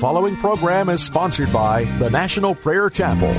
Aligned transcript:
following 0.00 0.36
program 0.36 0.88
is 0.90 1.02
sponsored 1.02 1.50
by 1.52 1.84
the 1.98 2.10
National 2.10 2.54
Prayer 2.54 2.90
Chapel. 2.90 3.32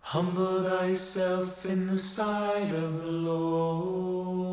Humble 0.00 0.62
thyself 0.62 1.66
in 1.66 1.88
the 1.88 1.98
sight 1.98 2.72
of 2.72 3.02
the 3.02 3.10
Lord. 3.10 4.46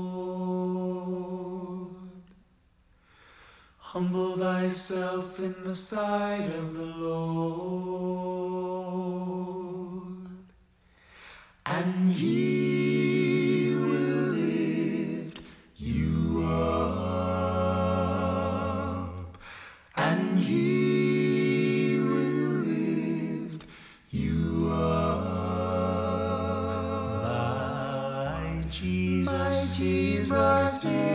Humble 3.78 4.38
thyself 4.38 5.40
in 5.40 5.54
the 5.64 5.76
sight 5.76 6.50
of 6.58 6.74
the 6.74 6.86
Lord. 6.86 8.34
And 11.68 12.12
he 12.12 12.83
Jesus, 30.84 31.13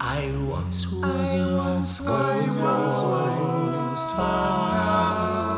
I 0.00 0.32
once 0.48 0.90
was, 0.92 1.34
I 1.34 1.56
once 1.56 2.00
was, 2.00 2.46
was, 2.46 2.56
was 2.56 4.04
I 4.16 5.49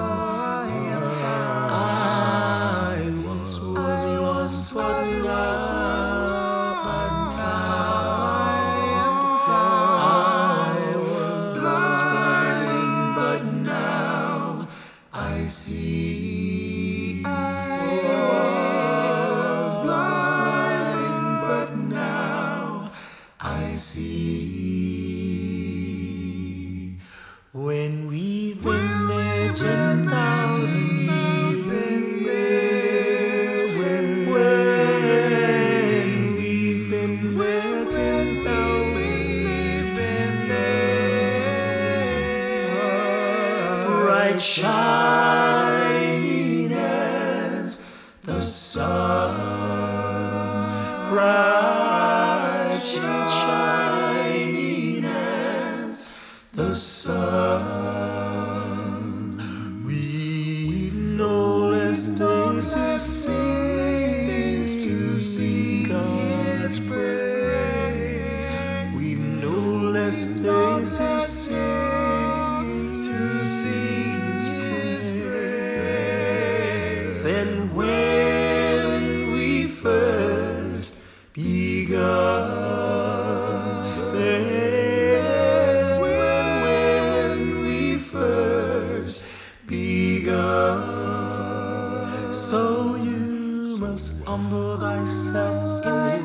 So 92.73 92.97
you 92.97 93.77
must 93.81 94.25
humble 94.25 94.79
thyself 94.79 95.85
in 95.85 95.93
the 95.93 96.17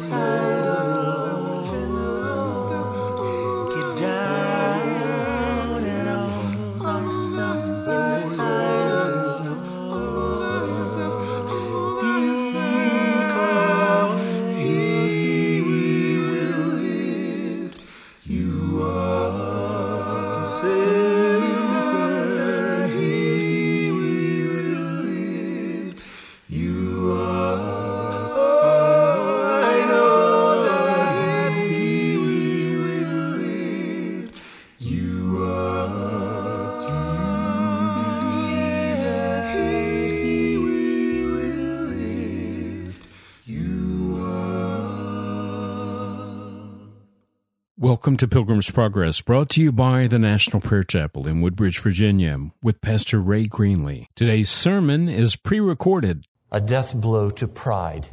To 48.18 48.28
Pilgrim's 48.28 48.72
Progress, 48.72 49.22
brought 49.22 49.48
to 49.50 49.62
you 49.62 49.72
by 49.72 50.08
the 50.08 50.18
National 50.18 50.60
Prayer 50.60 50.82
Chapel 50.82 51.28
in 51.28 51.42
Woodbridge, 51.42 51.78
Virginia, 51.78 52.50
with 52.64 52.82
Pastor 52.82 53.20
Ray 53.20 53.48
Greenley. 53.48 54.08
Today's 54.16 54.50
sermon 54.50 55.08
is 55.08 55.36
pre 55.36 55.60
recorded. 55.60 56.26
a 56.52 56.60
death 56.60 56.96
blow 56.96 57.30
to 57.30 57.48
pride. 57.48 58.10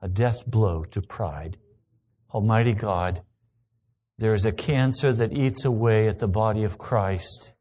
A 0.00 0.06
death 0.06 0.46
blow 0.46 0.84
to 0.84 1.02
pride. 1.02 1.56
Almighty 2.32 2.74
God, 2.74 3.22
there 4.18 4.34
is 4.34 4.46
a 4.46 4.52
cancer 4.52 5.12
that 5.12 5.32
eats 5.32 5.64
away 5.64 6.06
at 6.06 6.20
the 6.20 6.28
body 6.28 6.62
of 6.62 6.78
Christ, 6.78 7.52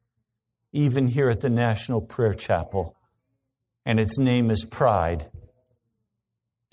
even 0.71 1.07
here 1.07 1.31
at 1.31 1.41
the 1.41 1.49
National 1.49 2.01
Prayer 2.01 2.35
Chapel, 2.35 2.95
and 3.83 3.99
its 3.99 4.19
name 4.19 4.51
is 4.51 4.63
pride. 4.63 5.31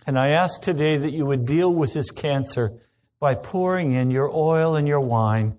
And 0.06 0.19
I 0.19 0.32
ask 0.32 0.61
today 0.61 0.99
that 0.99 1.14
you 1.14 1.25
would 1.25 1.46
deal 1.46 1.73
with 1.73 1.94
this 1.94 2.11
cancer 2.11 2.82
by 3.21 3.35
pouring 3.35 3.93
in 3.93 4.11
your 4.11 4.31
oil 4.35 4.77
and 4.77 4.87
your 4.87 5.01
wine 5.01 5.59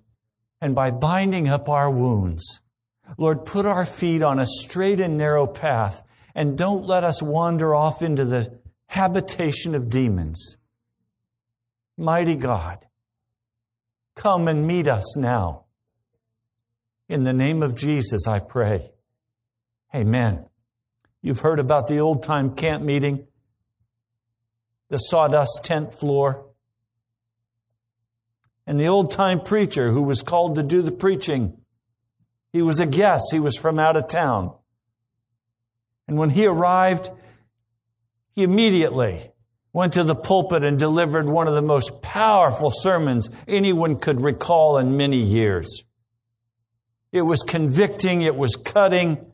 and 0.60 0.74
by 0.74 0.90
binding 0.90 1.48
up 1.48 1.68
our 1.68 1.90
wounds. 1.90 2.60
Lord, 3.16 3.46
put 3.46 3.66
our 3.66 3.84
feet 3.84 4.22
on 4.22 4.38
a 4.38 4.46
straight 4.46 5.00
and 5.00 5.16
narrow 5.16 5.46
path 5.46 6.02
and 6.34 6.58
don't 6.58 6.84
let 6.84 7.04
us 7.04 7.22
wander 7.22 7.74
off 7.74 8.02
into 8.02 8.24
the 8.24 8.58
habitation 8.86 9.74
of 9.74 9.90
demons. 9.90 10.56
Mighty 11.96 12.36
God, 12.36 12.86
Come 14.18 14.48
and 14.48 14.66
meet 14.66 14.88
us 14.88 15.16
now. 15.16 15.66
In 17.08 17.22
the 17.22 17.32
name 17.32 17.62
of 17.62 17.76
Jesus, 17.76 18.26
I 18.26 18.40
pray. 18.40 18.90
Amen. 19.94 20.44
You've 21.22 21.38
heard 21.38 21.60
about 21.60 21.86
the 21.86 22.00
old 22.00 22.24
time 22.24 22.56
camp 22.56 22.82
meeting, 22.82 23.28
the 24.90 24.98
sawdust 24.98 25.60
tent 25.62 25.94
floor, 25.94 26.47
and 28.68 28.78
the 28.78 28.88
old 28.88 29.10
time 29.10 29.40
preacher 29.40 29.90
who 29.90 30.02
was 30.02 30.22
called 30.22 30.56
to 30.56 30.62
do 30.62 30.82
the 30.82 30.92
preaching. 30.92 31.56
He 32.52 32.60
was 32.60 32.80
a 32.80 32.86
guest, 32.86 33.30
he 33.32 33.40
was 33.40 33.56
from 33.56 33.78
out 33.78 33.96
of 33.96 34.08
town. 34.08 34.54
And 36.06 36.18
when 36.18 36.28
he 36.28 36.44
arrived, 36.44 37.10
he 38.34 38.42
immediately 38.42 39.32
went 39.72 39.94
to 39.94 40.04
the 40.04 40.14
pulpit 40.14 40.64
and 40.64 40.78
delivered 40.78 41.26
one 41.26 41.48
of 41.48 41.54
the 41.54 41.62
most 41.62 42.02
powerful 42.02 42.70
sermons 42.70 43.30
anyone 43.46 43.98
could 43.98 44.20
recall 44.20 44.76
in 44.76 44.98
many 44.98 45.22
years. 45.22 45.82
It 47.10 47.22
was 47.22 47.42
convicting, 47.42 48.20
it 48.20 48.36
was 48.36 48.54
cutting, 48.54 49.32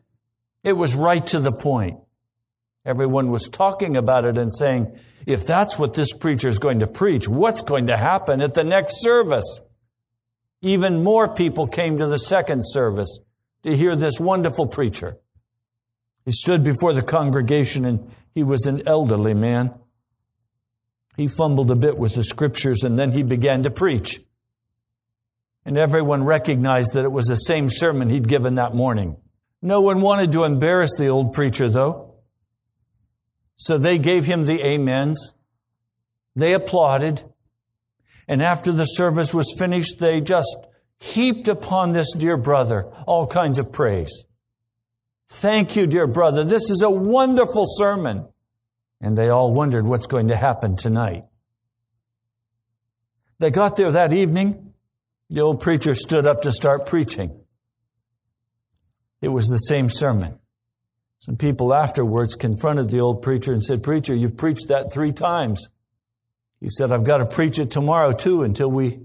it 0.63 0.73
was 0.73 0.95
right 0.95 1.25
to 1.27 1.41
the 1.41 1.51
point. 1.51 1.99
Everyone 2.85 3.31
was 3.31 3.49
talking 3.49 3.97
about 3.97 4.23
it 4.23 4.37
and 4.37 4.53
saying, 4.53 4.97
if 5.25 5.45
that's 5.45 5.77
what 5.77 5.93
this 5.93 6.13
preacher 6.13 6.47
is 6.47 6.59
going 6.59 6.79
to 6.79 6.87
preach, 6.87 7.27
what's 7.27 7.61
going 7.61 7.87
to 7.87 7.97
happen 7.97 8.41
at 8.41 8.53
the 8.53 8.63
next 8.63 9.01
service? 9.01 9.59
Even 10.61 11.03
more 11.03 11.33
people 11.33 11.67
came 11.67 11.97
to 11.97 12.07
the 12.07 12.17
second 12.17 12.61
service 12.63 13.19
to 13.63 13.75
hear 13.75 13.95
this 13.95 14.19
wonderful 14.19 14.67
preacher. 14.67 15.17
He 16.25 16.31
stood 16.31 16.63
before 16.63 16.93
the 16.93 17.01
congregation 17.01 17.85
and 17.85 18.11
he 18.33 18.43
was 18.43 18.65
an 18.65 18.87
elderly 18.87 19.33
man. 19.33 19.73
He 21.17 21.27
fumbled 21.27 21.71
a 21.71 21.75
bit 21.75 21.97
with 21.97 22.15
the 22.15 22.23
scriptures 22.23 22.83
and 22.83 22.97
then 22.97 23.11
he 23.11 23.23
began 23.23 23.63
to 23.63 23.71
preach. 23.71 24.19
And 25.65 25.77
everyone 25.77 26.23
recognized 26.23 26.93
that 26.93 27.05
it 27.05 27.11
was 27.11 27.25
the 27.25 27.35
same 27.35 27.69
sermon 27.69 28.09
he'd 28.09 28.27
given 28.27 28.55
that 28.55 28.75
morning. 28.75 29.17
No 29.61 29.81
one 29.81 30.01
wanted 30.01 30.31
to 30.33 30.43
embarrass 30.43 30.91
the 30.97 31.07
old 31.07 31.33
preacher, 31.33 31.69
though. 31.69 32.04
So 33.55 33.77
they 33.77 33.97
gave 33.97 34.25
him 34.25 34.45
the 34.45 34.63
amens. 34.63 35.33
They 36.35 36.53
applauded. 36.53 37.23
And 38.27 38.41
after 38.41 38.71
the 38.71 38.85
service 38.85 39.33
was 39.33 39.55
finished, 39.57 39.99
they 39.99 40.19
just 40.19 40.55
heaped 40.99 41.47
upon 41.47 41.93
this 41.93 42.13
dear 42.13 42.37
brother 42.37 42.85
all 43.05 43.27
kinds 43.27 43.59
of 43.59 43.71
praise. 43.71 44.25
Thank 45.29 45.75
you, 45.75 45.87
dear 45.87 46.07
brother. 46.07 46.43
This 46.43 46.69
is 46.69 46.81
a 46.81 46.89
wonderful 46.89 47.65
sermon. 47.67 48.27
And 49.01 49.17
they 49.17 49.29
all 49.29 49.53
wondered 49.53 49.85
what's 49.85 50.07
going 50.07 50.29
to 50.29 50.35
happen 50.35 50.75
tonight. 50.75 51.25
They 53.39 53.51
got 53.51 53.75
there 53.75 53.91
that 53.91 54.13
evening. 54.13 54.73
The 55.29 55.41
old 55.41 55.61
preacher 55.61 55.93
stood 55.93 56.25
up 56.25 56.43
to 56.43 56.53
start 56.53 56.85
preaching. 56.85 57.39
It 59.21 59.27
was 59.29 59.47
the 59.47 59.57
same 59.57 59.89
sermon. 59.89 60.39
Some 61.25 61.37
people 61.37 61.73
afterwards 61.73 62.35
confronted 62.35 62.91
the 62.91 62.99
old 62.99 63.23
preacher 63.23 63.51
and 63.51 63.63
said, 63.63 63.81
Preacher, 63.81 64.13
you've 64.13 64.37
preached 64.37 64.67
that 64.67 64.93
three 64.93 65.11
times. 65.11 65.69
He 66.61 66.69
said, 66.69 66.91
I've 66.91 67.03
got 67.03 67.17
to 67.17 67.25
preach 67.25 67.57
it 67.57 67.71
tomorrow 67.71 68.11
too 68.11 68.43
until 68.43 68.69
we, 68.69 68.99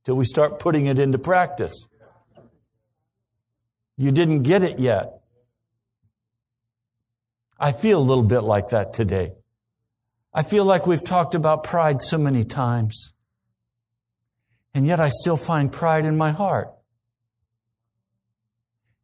until 0.00 0.16
we 0.16 0.24
start 0.24 0.60
putting 0.60 0.86
it 0.86 0.98
into 0.98 1.18
practice. 1.18 1.86
You 3.98 4.12
didn't 4.12 4.44
get 4.44 4.62
it 4.62 4.78
yet. 4.78 5.20
I 7.60 7.72
feel 7.72 7.98
a 7.98 8.00
little 8.00 8.24
bit 8.24 8.44
like 8.44 8.70
that 8.70 8.94
today. 8.94 9.32
I 10.32 10.44
feel 10.44 10.64
like 10.64 10.86
we've 10.86 11.04
talked 11.04 11.34
about 11.34 11.64
pride 11.64 12.00
so 12.00 12.16
many 12.16 12.46
times. 12.46 13.12
And 14.72 14.86
yet 14.86 15.00
I 15.00 15.10
still 15.10 15.36
find 15.36 15.70
pride 15.70 16.06
in 16.06 16.16
my 16.16 16.30
heart. 16.30 16.77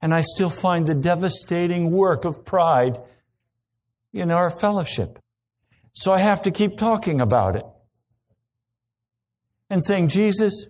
And 0.04 0.12
I 0.12 0.20
still 0.20 0.50
find 0.50 0.86
the 0.86 0.94
devastating 0.94 1.90
work 1.90 2.26
of 2.26 2.44
pride 2.44 3.00
in 4.12 4.30
our 4.30 4.50
fellowship. 4.50 5.18
So 5.94 6.12
I 6.12 6.18
have 6.18 6.42
to 6.42 6.50
keep 6.50 6.76
talking 6.76 7.22
about 7.22 7.56
it. 7.56 7.64
And 9.70 9.82
saying, 9.82 10.08
Jesus, 10.08 10.66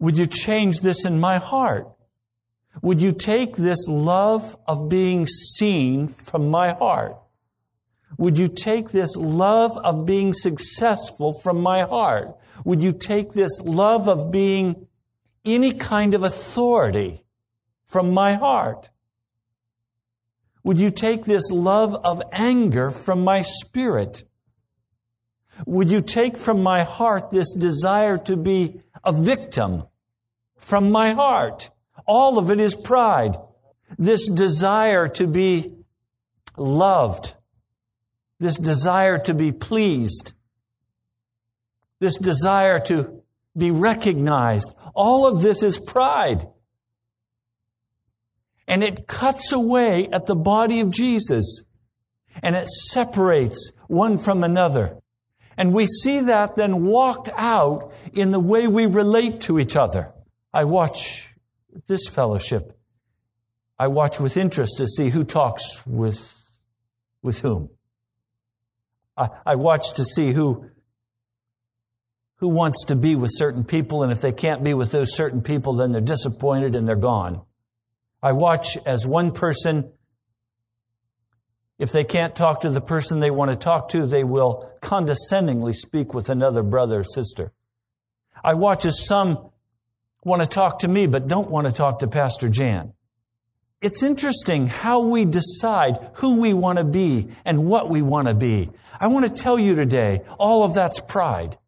would 0.00 0.18
you 0.18 0.26
change 0.26 0.80
this 0.80 1.04
in 1.04 1.20
my 1.20 1.38
heart? 1.38 1.86
Would 2.82 3.00
you 3.00 3.12
take 3.12 3.54
this 3.54 3.86
love 3.86 4.56
of 4.66 4.88
being 4.88 5.28
seen 5.28 6.08
from 6.08 6.50
my 6.50 6.72
heart? 6.72 7.18
Would 8.18 8.40
you 8.40 8.48
take 8.48 8.90
this 8.90 9.14
love 9.14 9.78
of 9.78 10.04
being 10.04 10.34
successful 10.34 11.32
from 11.32 11.60
my 11.60 11.82
heart? 11.82 12.36
Would 12.64 12.82
you 12.82 12.90
take 12.90 13.34
this 13.34 13.60
love 13.60 14.08
of 14.08 14.32
being 14.32 14.88
any 15.44 15.74
kind 15.74 16.14
of 16.14 16.24
authority 16.24 17.22
from 17.92 18.14
my 18.14 18.34
heart? 18.34 18.88
Would 20.64 20.80
you 20.80 20.90
take 20.90 21.24
this 21.24 21.50
love 21.50 21.94
of 21.94 22.22
anger 22.32 22.90
from 22.90 23.22
my 23.22 23.42
spirit? 23.42 24.24
Would 25.66 25.90
you 25.90 26.00
take 26.00 26.38
from 26.38 26.62
my 26.62 26.84
heart 26.84 27.30
this 27.30 27.52
desire 27.52 28.16
to 28.18 28.36
be 28.36 28.80
a 29.04 29.12
victim 29.12 29.84
from 30.56 30.90
my 30.90 31.12
heart? 31.12 31.70
All 32.06 32.38
of 32.38 32.50
it 32.50 32.60
is 32.60 32.74
pride. 32.74 33.36
This 33.98 34.28
desire 34.30 35.08
to 35.08 35.26
be 35.26 35.74
loved. 36.56 37.34
This 38.40 38.56
desire 38.56 39.18
to 39.18 39.34
be 39.34 39.52
pleased. 39.52 40.32
This 42.00 42.16
desire 42.16 42.80
to 42.86 43.22
be 43.56 43.70
recognized. 43.70 44.74
All 44.94 45.26
of 45.26 45.42
this 45.42 45.62
is 45.62 45.78
pride. 45.78 46.46
And 48.66 48.82
it 48.82 49.06
cuts 49.06 49.52
away 49.52 50.08
at 50.12 50.26
the 50.26 50.34
body 50.34 50.80
of 50.80 50.90
Jesus. 50.90 51.62
And 52.42 52.56
it 52.56 52.68
separates 52.68 53.72
one 53.88 54.18
from 54.18 54.44
another. 54.44 54.98
And 55.56 55.74
we 55.74 55.86
see 55.86 56.20
that 56.20 56.56
then 56.56 56.84
walked 56.84 57.28
out 57.36 57.92
in 58.12 58.30
the 58.30 58.40
way 58.40 58.66
we 58.66 58.86
relate 58.86 59.42
to 59.42 59.58
each 59.58 59.76
other. 59.76 60.12
I 60.52 60.64
watch 60.64 61.28
this 61.86 62.08
fellowship, 62.08 62.78
I 63.78 63.88
watch 63.88 64.20
with 64.20 64.36
interest 64.36 64.78
to 64.78 64.86
see 64.86 65.10
who 65.10 65.24
talks 65.24 65.84
with, 65.86 66.38
with 67.22 67.40
whom. 67.40 67.70
I, 69.16 69.28
I 69.44 69.54
watch 69.56 69.94
to 69.94 70.04
see 70.04 70.32
who, 70.32 70.66
who 72.36 72.48
wants 72.48 72.84
to 72.86 72.96
be 72.96 73.14
with 73.14 73.30
certain 73.32 73.64
people, 73.64 74.02
and 74.02 74.12
if 74.12 74.20
they 74.20 74.32
can't 74.32 74.62
be 74.62 74.74
with 74.74 74.90
those 74.90 75.14
certain 75.14 75.42
people, 75.42 75.74
then 75.74 75.92
they're 75.92 76.00
disappointed 76.00 76.74
and 76.76 76.86
they're 76.86 76.96
gone. 76.96 77.42
I 78.22 78.32
watch 78.32 78.76
as 78.86 79.06
one 79.06 79.32
person, 79.32 79.90
if 81.78 81.90
they 81.90 82.04
can't 82.04 82.36
talk 82.36 82.60
to 82.60 82.70
the 82.70 82.80
person 82.80 83.18
they 83.18 83.30
want 83.30 83.50
to 83.50 83.56
talk 83.56 83.88
to, 83.90 84.06
they 84.06 84.22
will 84.22 84.70
condescendingly 84.80 85.72
speak 85.72 86.14
with 86.14 86.30
another 86.30 86.62
brother 86.62 87.00
or 87.00 87.04
sister. 87.04 87.52
I 88.44 88.54
watch 88.54 88.86
as 88.86 89.04
some 89.04 89.50
want 90.24 90.40
to 90.40 90.46
talk 90.46 90.80
to 90.80 90.88
me, 90.88 91.06
but 91.06 91.26
don't 91.26 91.50
want 91.50 91.66
to 91.66 91.72
talk 91.72 92.00
to 92.00 92.06
Pastor 92.06 92.48
Jan. 92.48 92.92
It's 93.80 94.04
interesting 94.04 94.68
how 94.68 95.00
we 95.00 95.24
decide 95.24 96.10
who 96.14 96.40
we 96.40 96.54
want 96.54 96.78
to 96.78 96.84
be 96.84 97.28
and 97.44 97.64
what 97.64 97.90
we 97.90 98.00
want 98.00 98.28
to 98.28 98.34
be. 98.34 98.70
I 99.00 99.08
want 99.08 99.24
to 99.24 99.42
tell 99.42 99.58
you 99.58 99.74
today, 99.74 100.20
all 100.38 100.62
of 100.62 100.74
that's 100.74 101.00
pride. 101.00 101.58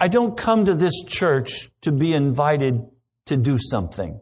I 0.00 0.08
don't 0.08 0.36
come 0.36 0.64
to 0.64 0.74
this 0.74 1.04
church 1.04 1.70
to 1.82 1.92
be 1.92 2.12
invited 2.12 2.84
to 3.26 3.36
do 3.36 3.56
something. 3.56 4.20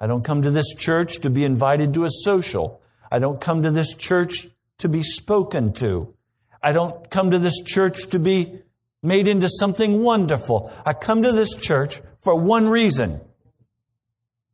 I 0.00 0.06
don't 0.06 0.24
come 0.24 0.42
to 0.42 0.50
this 0.50 0.74
church 0.74 1.20
to 1.20 1.30
be 1.30 1.44
invited 1.44 1.94
to 1.94 2.04
a 2.04 2.10
social. 2.10 2.82
I 3.10 3.18
don't 3.18 3.40
come 3.40 3.62
to 3.62 3.70
this 3.70 3.94
church 3.94 4.48
to 4.78 4.88
be 4.88 5.02
spoken 5.02 5.72
to. 5.74 6.14
I 6.62 6.72
don't 6.72 7.10
come 7.10 7.30
to 7.30 7.38
this 7.38 7.62
church 7.62 8.08
to 8.10 8.18
be 8.18 8.60
made 9.02 9.28
into 9.28 9.48
something 9.48 10.02
wonderful. 10.02 10.72
I 10.84 10.92
come 10.92 11.22
to 11.22 11.32
this 11.32 11.54
church 11.54 12.02
for 12.22 12.34
one 12.34 12.68
reason 12.68 13.20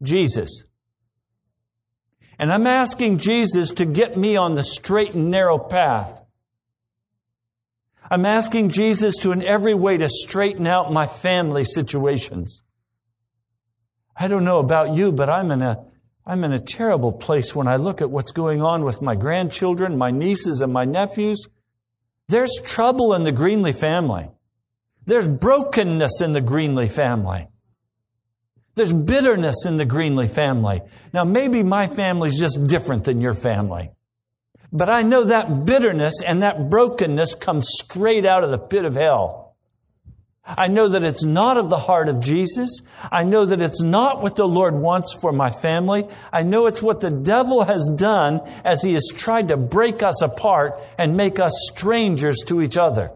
Jesus. 0.02 0.64
And 2.38 2.52
I'm 2.52 2.66
asking 2.66 3.18
Jesus 3.18 3.70
to 3.72 3.84
get 3.84 4.16
me 4.16 4.36
on 4.36 4.54
the 4.54 4.64
straight 4.64 5.14
and 5.14 5.30
narrow 5.30 5.58
path. 5.58 6.22
I'm 8.10 8.26
asking 8.26 8.70
Jesus 8.70 9.18
to, 9.18 9.32
in 9.32 9.42
every 9.42 9.74
way, 9.74 9.96
to 9.96 10.08
straighten 10.08 10.66
out 10.66 10.92
my 10.92 11.06
family 11.06 11.64
situations. 11.64 12.62
I 14.16 14.28
don't 14.28 14.44
know 14.44 14.58
about 14.58 14.94
you, 14.94 15.12
but 15.12 15.30
I'm 15.30 15.50
in 15.50 15.62
a, 15.62 15.84
I'm 16.26 16.44
in 16.44 16.52
a 16.52 16.58
terrible 16.58 17.12
place 17.12 17.54
when 17.54 17.66
I 17.66 17.76
look 17.76 18.00
at 18.00 18.10
what's 18.10 18.32
going 18.32 18.62
on 18.62 18.84
with 18.84 19.02
my 19.02 19.14
grandchildren, 19.14 19.98
my 19.98 20.10
nieces, 20.10 20.60
and 20.60 20.72
my 20.72 20.84
nephews. 20.84 21.46
There's 22.28 22.60
trouble 22.64 23.14
in 23.14 23.24
the 23.24 23.32
Greenlee 23.32 23.74
family. 23.74 24.28
There's 25.06 25.26
brokenness 25.26 26.20
in 26.22 26.32
the 26.32 26.40
Greenlee 26.40 26.90
family. 26.90 27.48
There's 28.74 28.92
bitterness 28.92 29.66
in 29.66 29.76
the 29.76 29.84
Greenlee 29.84 30.30
family. 30.30 30.80
Now, 31.12 31.24
maybe 31.24 31.62
my 31.62 31.88
family's 31.88 32.38
just 32.38 32.66
different 32.66 33.04
than 33.04 33.20
your 33.20 33.34
family. 33.34 33.90
But 34.72 34.88
I 34.88 35.02
know 35.02 35.24
that 35.24 35.66
bitterness 35.66 36.22
and 36.24 36.42
that 36.42 36.70
brokenness 36.70 37.34
comes 37.34 37.68
straight 37.68 38.24
out 38.24 38.44
of 38.44 38.50
the 38.50 38.58
pit 38.58 38.86
of 38.86 38.94
hell. 38.94 39.41
I 40.44 40.66
know 40.66 40.88
that 40.88 41.04
it's 41.04 41.24
not 41.24 41.56
of 41.56 41.68
the 41.68 41.76
heart 41.78 42.08
of 42.08 42.20
Jesus. 42.20 42.80
I 43.12 43.22
know 43.22 43.44
that 43.46 43.62
it's 43.62 43.80
not 43.80 44.22
what 44.22 44.34
the 44.34 44.46
Lord 44.46 44.74
wants 44.74 45.12
for 45.20 45.32
my 45.32 45.50
family. 45.52 46.08
I 46.32 46.42
know 46.42 46.66
it's 46.66 46.82
what 46.82 47.00
the 47.00 47.10
devil 47.10 47.64
has 47.64 47.88
done 47.94 48.40
as 48.64 48.82
he 48.82 48.94
has 48.94 49.08
tried 49.14 49.48
to 49.48 49.56
break 49.56 50.02
us 50.02 50.20
apart 50.20 50.80
and 50.98 51.16
make 51.16 51.38
us 51.38 51.52
strangers 51.72 52.38
to 52.46 52.60
each 52.60 52.76
other. 52.76 53.12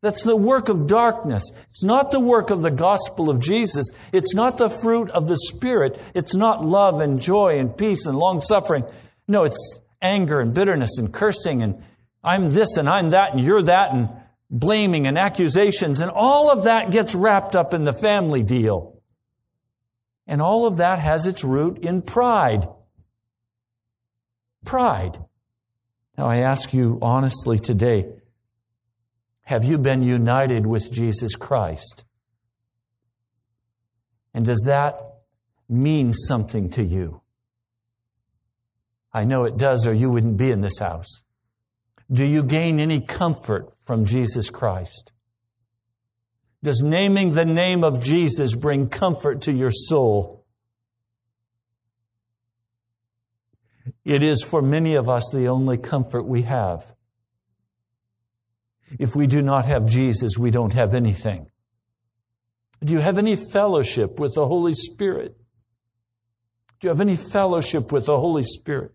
That's 0.00 0.22
the 0.22 0.34
work 0.34 0.68
of 0.68 0.86
darkness. 0.86 1.44
It's 1.68 1.84
not 1.84 2.10
the 2.10 2.18
work 2.18 2.50
of 2.50 2.62
the 2.62 2.70
gospel 2.70 3.28
of 3.28 3.38
Jesus. 3.38 3.90
It's 4.12 4.34
not 4.34 4.58
the 4.58 4.70
fruit 4.70 5.10
of 5.10 5.28
the 5.28 5.36
Spirit. 5.36 6.00
It's 6.14 6.34
not 6.34 6.64
love 6.64 7.00
and 7.00 7.20
joy 7.20 7.58
and 7.58 7.76
peace 7.76 8.06
and 8.06 8.18
long 8.18 8.40
suffering. 8.40 8.84
No, 9.28 9.44
it's 9.44 9.78
anger 10.00 10.40
and 10.40 10.54
bitterness 10.54 10.98
and 10.98 11.12
cursing 11.12 11.62
and 11.62 11.84
I'm 12.24 12.50
this 12.50 12.76
and 12.76 12.88
I'm 12.88 13.10
that 13.10 13.32
and 13.32 13.40
you're 13.44 13.62
that 13.62 13.92
and 13.92 14.08
blaming 14.52 15.06
and 15.06 15.18
accusations, 15.18 16.00
and 16.00 16.10
all 16.10 16.50
of 16.50 16.64
that 16.64 16.92
gets 16.92 17.14
wrapped 17.14 17.56
up 17.56 17.72
in 17.72 17.84
the 17.84 17.92
family 17.92 18.42
deal. 18.42 19.00
And 20.26 20.42
all 20.42 20.66
of 20.66 20.76
that 20.76 21.00
has 21.00 21.26
its 21.26 21.42
root 21.42 21.78
in 21.78 22.02
pride. 22.02 22.68
Pride. 24.64 25.18
Now, 26.16 26.26
I 26.26 26.38
ask 26.38 26.72
you 26.72 26.98
honestly 27.00 27.58
today 27.58 28.12
have 29.44 29.64
you 29.64 29.76
been 29.76 30.02
united 30.02 30.66
with 30.66 30.90
Jesus 30.92 31.34
Christ? 31.34 32.04
And 34.32 34.46
does 34.46 34.62
that 34.66 34.94
mean 35.68 36.12
something 36.12 36.70
to 36.70 36.84
you? 36.84 37.20
I 39.12 39.24
know 39.24 39.44
it 39.44 39.56
does, 39.56 39.86
or 39.86 39.92
you 39.92 40.10
wouldn't 40.10 40.36
be 40.36 40.50
in 40.50 40.60
this 40.60 40.78
house. 40.78 41.21
Do 42.10 42.24
you 42.24 42.42
gain 42.42 42.80
any 42.80 43.00
comfort 43.00 43.72
from 43.84 44.04
Jesus 44.04 44.50
Christ? 44.50 45.12
Does 46.62 46.82
naming 46.82 47.32
the 47.32 47.44
name 47.44 47.82
of 47.82 48.00
Jesus 48.00 48.54
bring 48.54 48.88
comfort 48.88 49.42
to 49.42 49.52
your 49.52 49.72
soul? 49.72 50.44
It 54.04 54.22
is 54.22 54.42
for 54.42 54.62
many 54.62 54.94
of 54.94 55.08
us 55.08 55.30
the 55.32 55.48
only 55.48 55.78
comfort 55.78 56.26
we 56.26 56.42
have. 56.42 56.84
If 58.98 59.16
we 59.16 59.26
do 59.26 59.42
not 59.42 59.66
have 59.66 59.86
Jesus, 59.86 60.38
we 60.38 60.50
don't 60.50 60.74
have 60.74 60.94
anything. 60.94 61.46
Do 62.84 62.92
you 62.92 63.00
have 63.00 63.18
any 63.18 63.36
fellowship 63.36 64.18
with 64.18 64.34
the 64.34 64.46
Holy 64.46 64.74
Spirit? 64.74 65.36
Do 66.80 66.86
you 66.86 66.88
have 66.88 67.00
any 67.00 67.16
fellowship 67.16 67.92
with 67.92 68.06
the 68.06 68.18
Holy 68.18 68.42
Spirit? 68.42 68.92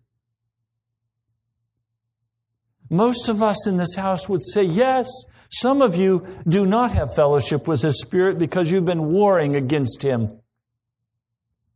Most 2.89 3.27
of 3.27 3.43
us 3.43 3.67
in 3.67 3.77
this 3.77 3.95
house 3.95 4.29
would 4.29 4.43
say 4.45 4.63
yes. 4.63 5.09
Some 5.49 5.81
of 5.81 5.95
you 5.95 6.25
do 6.47 6.65
not 6.65 6.91
have 6.91 7.15
fellowship 7.15 7.67
with 7.67 7.81
His 7.81 8.01
Spirit 8.01 8.39
because 8.39 8.71
you've 8.71 8.85
been 8.85 9.11
warring 9.11 9.55
against 9.55 10.03
Him. 10.03 10.39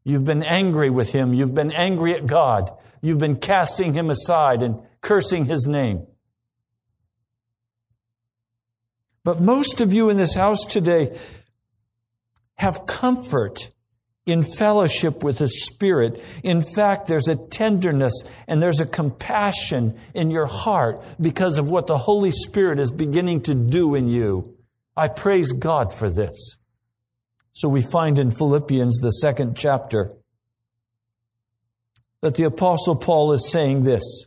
You've 0.04 0.26
been 0.26 0.44
angry 0.44 0.90
with 0.90 1.12
Him. 1.12 1.34
You've 1.34 1.54
been 1.54 1.72
angry 1.72 2.16
at 2.16 2.26
God. 2.26 2.72
You've 3.02 3.20
been 3.20 3.38
casting 3.38 3.94
Him 3.94 4.10
aside 4.10 4.64
and 4.64 4.80
cursing 5.02 5.46
His 5.46 5.66
name. 5.66 6.08
But 9.24 9.40
most 9.40 9.82
of 9.82 9.94
you 9.94 10.10
in 10.10 10.18
this 10.18 10.34
house 10.34 10.66
today 10.66 11.20
have 12.56 12.86
comfort 12.86 13.70
in 14.26 14.44
fellowship 14.44 15.24
with 15.24 15.40
the 15.40 15.48
Spirit. 15.50 16.24
In 16.44 16.62
fact, 16.62 17.08
there's 17.08 17.28
a 17.28 17.36
tenderness 17.36 18.14
and 18.48 18.62
there's 18.62 18.80
a 18.80 18.86
compassion 18.86 20.00
in 20.14 20.30
your 20.30 20.46
heart 20.46 21.04
because 21.20 21.58
of 21.58 21.70
what 21.70 21.88
the 21.88 21.98
Holy 21.98 22.32
Spirit 22.32 22.80
is 22.80 22.92
beginning 22.92 23.42
to 23.44 23.56
do 23.56 23.96
in 23.96 24.08
you. 24.08 24.56
I 24.96 25.08
praise 25.08 25.52
God 25.52 25.94
for 25.94 26.10
this. 26.10 26.58
So 27.54 27.68
we 27.68 27.82
find 27.82 28.20
in 28.20 28.32
Philippians, 28.32 29.00
the 29.00 29.12
second 29.12 29.58
chapter, 29.58 30.14
that 32.22 32.36
the 32.36 32.44
Apostle 32.44 32.96
Paul 32.96 33.34
is 33.34 33.50
saying 33.50 33.84
this. 33.84 34.26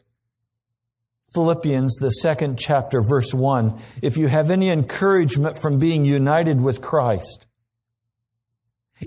Philippians, 1.32 1.96
the 1.96 2.10
second 2.10 2.58
chapter, 2.58 3.00
verse 3.00 3.32
1. 3.32 3.80
If 4.02 4.16
you 4.16 4.28
have 4.28 4.50
any 4.50 4.70
encouragement 4.70 5.60
from 5.60 5.78
being 5.78 6.04
united 6.04 6.60
with 6.60 6.80
Christ, 6.80 7.46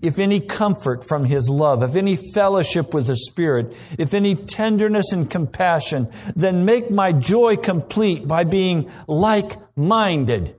if 0.01 0.19
any 0.19 0.39
comfort 0.39 1.05
from 1.07 1.25
His 1.25 1.49
love, 1.49 1.83
if 1.83 1.95
any 1.95 2.15
fellowship 2.15 2.93
with 2.93 3.07
the 3.07 3.15
Spirit, 3.15 3.73
if 3.97 4.13
any 4.13 4.35
tenderness 4.35 5.11
and 5.11 5.29
compassion, 5.29 6.11
then 6.35 6.65
make 6.65 6.89
my 6.89 7.11
joy 7.11 7.55
complete 7.55 8.27
by 8.27 8.43
being 8.43 8.91
like 9.07 9.57
minded. 9.77 10.55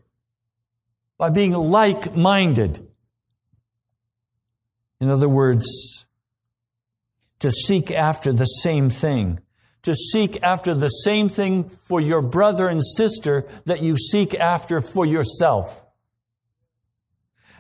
By 1.17 1.31
being 1.31 1.53
like 1.53 2.15
minded. 2.17 2.87
In 5.01 5.11
other 5.11 5.29
words, 5.29 6.07
to 7.41 7.51
seek 7.51 7.91
after 7.91 8.33
the 8.33 8.47
same 8.47 8.91
thing. 8.91 9.41
To 9.83 9.95
seek 9.95 10.43
after 10.43 10.75
the 10.75 10.89
same 10.89 11.29
thing 11.29 11.69
for 11.69 12.01
your 12.01 12.21
brother 12.21 12.67
and 12.67 12.85
sister 12.85 13.49
that 13.67 13.83
you 13.83 13.97
seek 13.97 14.35
after 14.35 14.81
for 14.81 15.07
yourself 15.07 15.83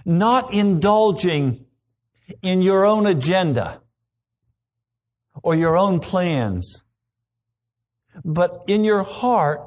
not 0.08 0.54
indulging 0.54 1.66
in 2.42 2.62
your 2.62 2.84
own 2.84 3.06
agenda 3.06 3.80
or 5.42 5.54
your 5.54 5.76
own 5.76 6.00
plans, 6.00 6.82
but 8.24 8.64
in 8.66 8.84
your 8.84 9.02
heart, 9.02 9.60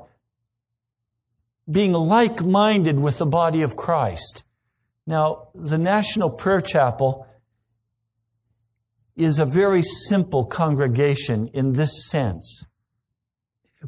being 1.70 1.94
like 1.94 2.44
minded 2.44 3.00
with 3.00 3.18
the 3.18 3.26
body 3.26 3.62
of 3.62 3.76
Christ. 3.76 4.44
Now, 5.08 5.50
the 5.56 5.78
National 5.78 6.30
Prayer 6.30 6.62
Chapel 6.62 7.28
is 9.16 9.40
a 9.40 9.46
very 9.46 9.84
simple 9.84 10.46
congregation 10.46 11.50
in 11.54 11.74
this 11.74 12.10
sense. 12.10 12.66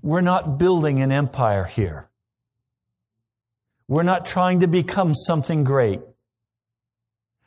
We're 0.01 0.21
not 0.21 0.57
building 0.57 1.01
an 1.01 1.11
empire 1.11 1.65
here. 1.65 2.09
We're 3.87 4.03
not 4.03 4.25
trying 4.25 4.61
to 4.61 4.67
become 4.67 5.13
something 5.13 5.63
great. 5.63 5.99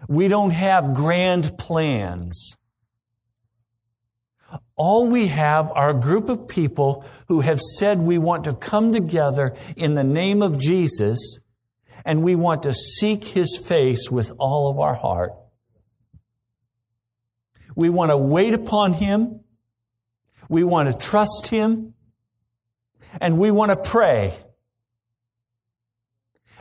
We 0.08 0.28
don't 0.28 0.50
have 0.50 0.94
grand 0.94 1.58
plans. 1.58 2.56
All 4.76 5.06
we 5.08 5.26
have 5.28 5.72
are 5.72 5.90
a 5.90 6.00
group 6.00 6.28
of 6.28 6.48
people 6.48 7.04
who 7.28 7.40
have 7.40 7.60
said 7.60 7.98
we 7.98 8.18
want 8.18 8.44
to 8.44 8.54
come 8.54 8.92
together 8.92 9.56
in 9.74 9.94
the 9.94 10.04
name 10.04 10.42
of 10.42 10.58
Jesus 10.58 11.38
and 12.04 12.22
we 12.22 12.36
want 12.36 12.62
to 12.62 12.74
seek 12.74 13.26
His 13.26 13.56
face 13.56 14.10
with 14.10 14.32
all 14.38 14.70
of 14.70 14.78
our 14.78 14.94
heart. 14.94 15.32
We 17.74 17.90
want 17.90 18.10
to 18.10 18.16
wait 18.16 18.54
upon 18.54 18.92
Him. 18.92 19.40
We 20.48 20.62
want 20.62 20.88
to 20.88 21.06
trust 21.06 21.48
Him. 21.48 21.94
And 23.20 23.38
we 23.38 23.50
want 23.50 23.70
to 23.70 23.76
pray. 23.76 24.36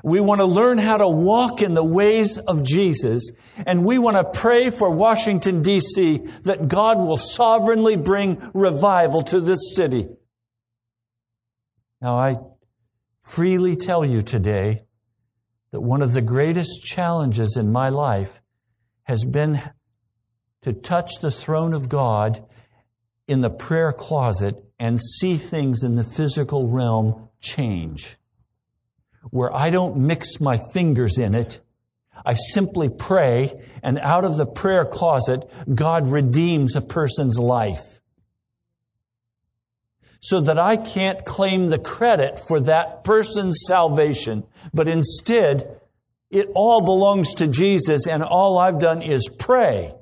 We 0.06 0.20
want 0.20 0.40
to 0.40 0.46
learn 0.46 0.78
how 0.78 0.98
to 0.98 1.08
walk 1.08 1.64
in 1.64 1.74
the 1.74 1.84
ways 1.84 2.38
of 2.38 2.62
Jesus. 2.62 3.32
And 3.66 3.84
we 3.84 3.98
want 3.98 4.18
to 4.18 4.40
pray 4.40 4.70
for 4.70 4.88
Washington, 4.88 5.64
D.C. 5.64 6.22
that 6.44 6.68
God 6.68 7.00
will 7.00 7.18
sovereignly 7.18 7.96
bring 7.96 8.52
revival 8.54 9.24
to 9.24 9.40
this 9.40 9.74
city. 9.76 10.08
Now, 12.04 12.20
I 12.20 12.36
freely 13.24 13.76
tell 13.76 14.06
you 14.06 14.22
today 14.22 14.84
that 15.72 15.82
one 15.82 16.04
of 16.04 16.14
the 16.14 16.22
greatest 16.22 16.84
challenges 16.84 17.58
in 17.58 17.72
my 17.72 17.90
life 17.90 18.40
has 19.06 19.26
been 19.26 19.60
to 20.62 20.74
touch 20.74 21.14
the 21.20 21.32
throne 21.32 21.74
of 21.74 21.90
God 21.90 22.46
in 23.28 23.42
the 23.42 23.50
prayer 23.50 23.92
closet 23.92 24.64
and 24.78 25.02
see 25.02 25.38
things 25.38 25.82
in 25.82 25.96
the 25.96 26.04
physical 26.04 26.68
realm 26.68 27.28
change 27.42 28.20
where 29.32 29.54
I 29.56 29.70
don't 29.70 29.98
mix 29.98 30.40
my 30.40 30.60
fingers 30.74 31.18
in 31.18 31.36
it. 31.36 31.60
I 32.26 32.34
simply 32.34 32.90
pray, 32.90 33.54
and 33.84 34.00
out 34.00 34.26
of 34.26 34.38
the 34.38 34.46
prayer 34.46 34.86
closet, 34.86 35.50
God 35.74 36.08
redeems 36.08 36.76
a 36.76 36.82
person's 36.82 37.38
life. 37.38 37.84
So 40.22 40.42
that 40.42 40.58
I 40.58 40.78
can't 40.78 41.24
claim 41.24 41.68
the 41.68 41.78
credit 41.78 42.42
for 42.48 42.62
that 42.62 43.04
person's 43.04 43.64
salvation, 43.68 44.44
but 44.74 44.88
instead, 44.88 45.80
it 46.32 46.48
all 46.56 46.82
belongs 46.82 47.36
to 47.36 47.48
Jesus, 47.48 48.08
and 48.08 48.24
all 48.24 48.58
I've 48.58 48.80
done 48.80 49.04
is 49.04 49.30
pray. 49.38 49.94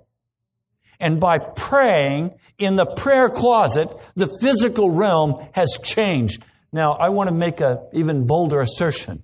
And 0.99 1.19
by 1.19 1.39
praying 1.39 2.31
in 2.57 2.77
the 2.77 2.85
prayer 2.85 3.29
closet, 3.29 3.89
the 4.15 4.33
physical 4.41 4.89
realm 4.89 5.45
has 5.51 5.77
changed. 5.83 6.41
Now, 6.73 6.93
I 6.93 7.09
want 7.09 7.29
to 7.29 7.35
make 7.35 7.61
an 7.61 7.77
even 7.93 8.25
bolder 8.25 8.59
assertion 8.59 9.23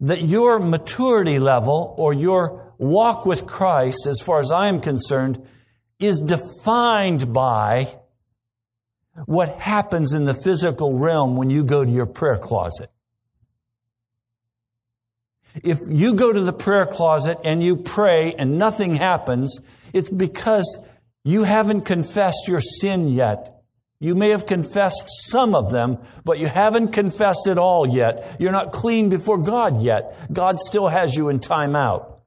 that 0.00 0.22
your 0.22 0.58
maturity 0.58 1.38
level 1.38 1.94
or 1.98 2.14
your 2.14 2.74
walk 2.78 3.26
with 3.26 3.46
Christ, 3.46 4.06
as 4.06 4.20
far 4.20 4.40
as 4.40 4.50
I 4.50 4.68
am 4.68 4.80
concerned, 4.80 5.46
is 6.00 6.20
defined 6.20 7.32
by 7.32 7.98
what 9.26 9.60
happens 9.60 10.14
in 10.14 10.24
the 10.24 10.34
physical 10.34 10.98
realm 10.98 11.36
when 11.36 11.50
you 11.50 11.62
go 11.62 11.84
to 11.84 11.90
your 11.90 12.06
prayer 12.06 12.38
closet. 12.38 12.90
If 15.62 15.78
you 15.88 16.14
go 16.14 16.32
to 16.32 16.40
the 16.40 16.52
prayer 16.52 16.86
closet 16.86 17.38
and 17.44 17.62
you 17.62 17.76
pray 17.76 18.34
and 18.36 18.58
nothing 18.58 18.96
happens, 18.96 19.60
it's 19.92 20.10
because 20.10 20.78
you 21.22 21.44
haven't 21.44 21.82
confessed 21.82 22.48
your 22.48 22.60
sin 22.60 23.08
yet. 23.08 23.53
You 24.04 24.14
may 24.14 24.32
have 24.32 24.44
confessed 24.44 25.04
some 25.06 25.54
of 25.54 25.72
them, 25.72 25.96
but 26.26 26.38
you 26.38 26.46
haven't 26.46 26.88
confessed 26.88 27.48
it 27.48 27.56
all 27.56 27.88
yet. 27.88 28.36
You're 28.38 28.52
not 28.52 28.70
clean 28.70 29.08
before 29.08 29.38
God 29.38 29.80
yet. 29.80 30.30
God 30.30 30.60
still 30.60 30.88
has 30.88 31.16
you 31.16 31.30
in 31.30 31.38
timeout. 31.38 32.18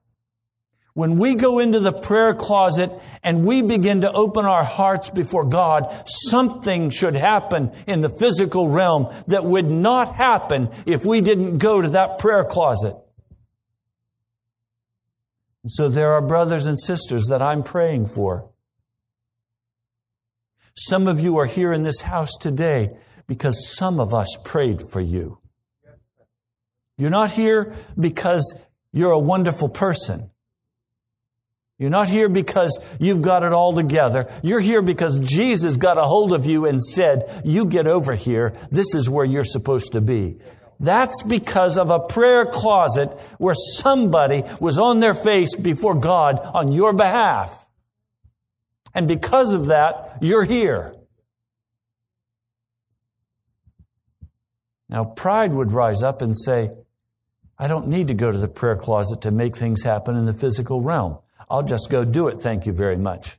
When 0.94 1.20
we 1.20 1.36
go 1.36 1.60
into 1.60 1.78
the 1.78 1.92
prayer 1.92 2.34
closet 2.34 2.90
and 3.22 3.46
we 3.46 3.62
begin 3.62 4.00
to 4.00 4.10
open 4.10 4.44
our 4.44 4.64
hearts 4.64 5.08
before 5.08 5.44
God, 5.44 6.02
something 6.04 6.90
should 6.90 7.14
happen 7.14 7.70
in 7.86 8.00
the 8.00 8.10
physical 8.18 8.68
realm 8.68 9.14
that 9.28 9.44
would 9.44 9.70
not 9.70 10.16
happen 10.16 10.70
if 10.84 11.06
we 11.06 11.20
didn't 11.20 11.58
go 11.58 11.80
to 11.80 11.90
that 11.90 12.18
prayer 12.18 12.42
closet. 12.42 12.96
And 15.62 15.70
so 15.70 15.88
there 15.88 16.14
are 16.14 16.26
brothers 16.26 16.66
and 16.66 16.76
sisters 16.76 17.26
that 17.28 17.40
I'm 17.40 17.62
praying 17.62 18.08
for. 18.08 18.50
Some 20.80 21.08
of 21.08 21.18
you 21.18 21.38
are 21.38 21.46
here 21.46 21.72
in 21.72 21.82
this 21.82 22.00
house 22.00 22.30
today 22.40 22.90
because 23.26 23.74
some 23.76 23.98
of 23.98 24.14
us 24.14 24.36
prayed 24.44 24.80
for 24.92 25.00
you. 25.00 25.38
You're 26.96 27.10
not 27.10 27.32
here 27.32 27.74
because 27.98 28.54
you're 28.92 29.10
a 29.10 29.18
wonderful 29.18 29.68
person. 29.68 30.30
You're 31.78 31.90
not 31.90 32.08
here 32.08 32.28
because 32.28 32.78
you've 33.00 33.22
got 33.22 33.42
it 33.42 33.52
all 33.52 33.74
together. 33.74 34.32
You're 34.44 34.60
here 34.60 34.80
because 34.80 35.18
Jesus 35.18 35.74
got 35.74 35.98
a 35.98 36.04
hold 36.04 36.32
of 36.32 36.46
you 36.46 36.66
and 36.66 36.80
said, 36.80 37.42
You 37.44 37.66
get 37.66 37.88
over 37.88 38.14
here. 38.14 38.56
This 38.70 38.94
is 38.94 39.10
where 39.10 39.24
you're 39.24 39.42
supposed 39.42 39.92
to 39.92 40.00
be. 40.00 40.38
That's 40.78 41.22
because 41.22 41.76
of 41.76 41.90
a 41.90 41.98
prayer 41.98 42.46
closet 42.46 43.18
where 43.38 43.54
somebody 43.54 44.44
was 44.60 44.78
on 44.78 45.00
their 45.00 45.14
face 45.14 45.56
before 45.56 45.96
God 45.96 46.38
on 46.38 46.70
your 46.70 46.92
behalf. 46.92 47.66
And 48.94 49.06
because 49.06 49.54
of 49.54 49.66
that, 49.66 50.18
you're 50.20 50.44
here. 50.44 50.94
Now, 54.88 55.04
pride 55.04 55.52
would 55.52 55.72
rise 55.72 56.02
up 56.02 56.22
and 56.22 56.36
say, 56.36 56.70
I 57.58 57.66
don't 57.66 57.88
need 57.88 58.08
to 58.08 58.14
go 58.14 58.32
to 58.32 58.38
the 58.38 58.48
prayer 58.48 58.76
closet 58.76 59.22
to 59.22 59.30
make 59.30 59.56
things 59.56 59.82
happen 59.82 60.16
in 60.16 60.24
the 60.24 60.32
physical 60.32 60.80
realm. 60.80 61.18
I'll 61.50 61.62
just 61.62 61.90
go 61.90 62.04
do 62.04 62.28
it. 62.28 62.40
Thank 62.40 62.66
you 62.66 62.72
very 62.72 62.96
much. 62.96 63.38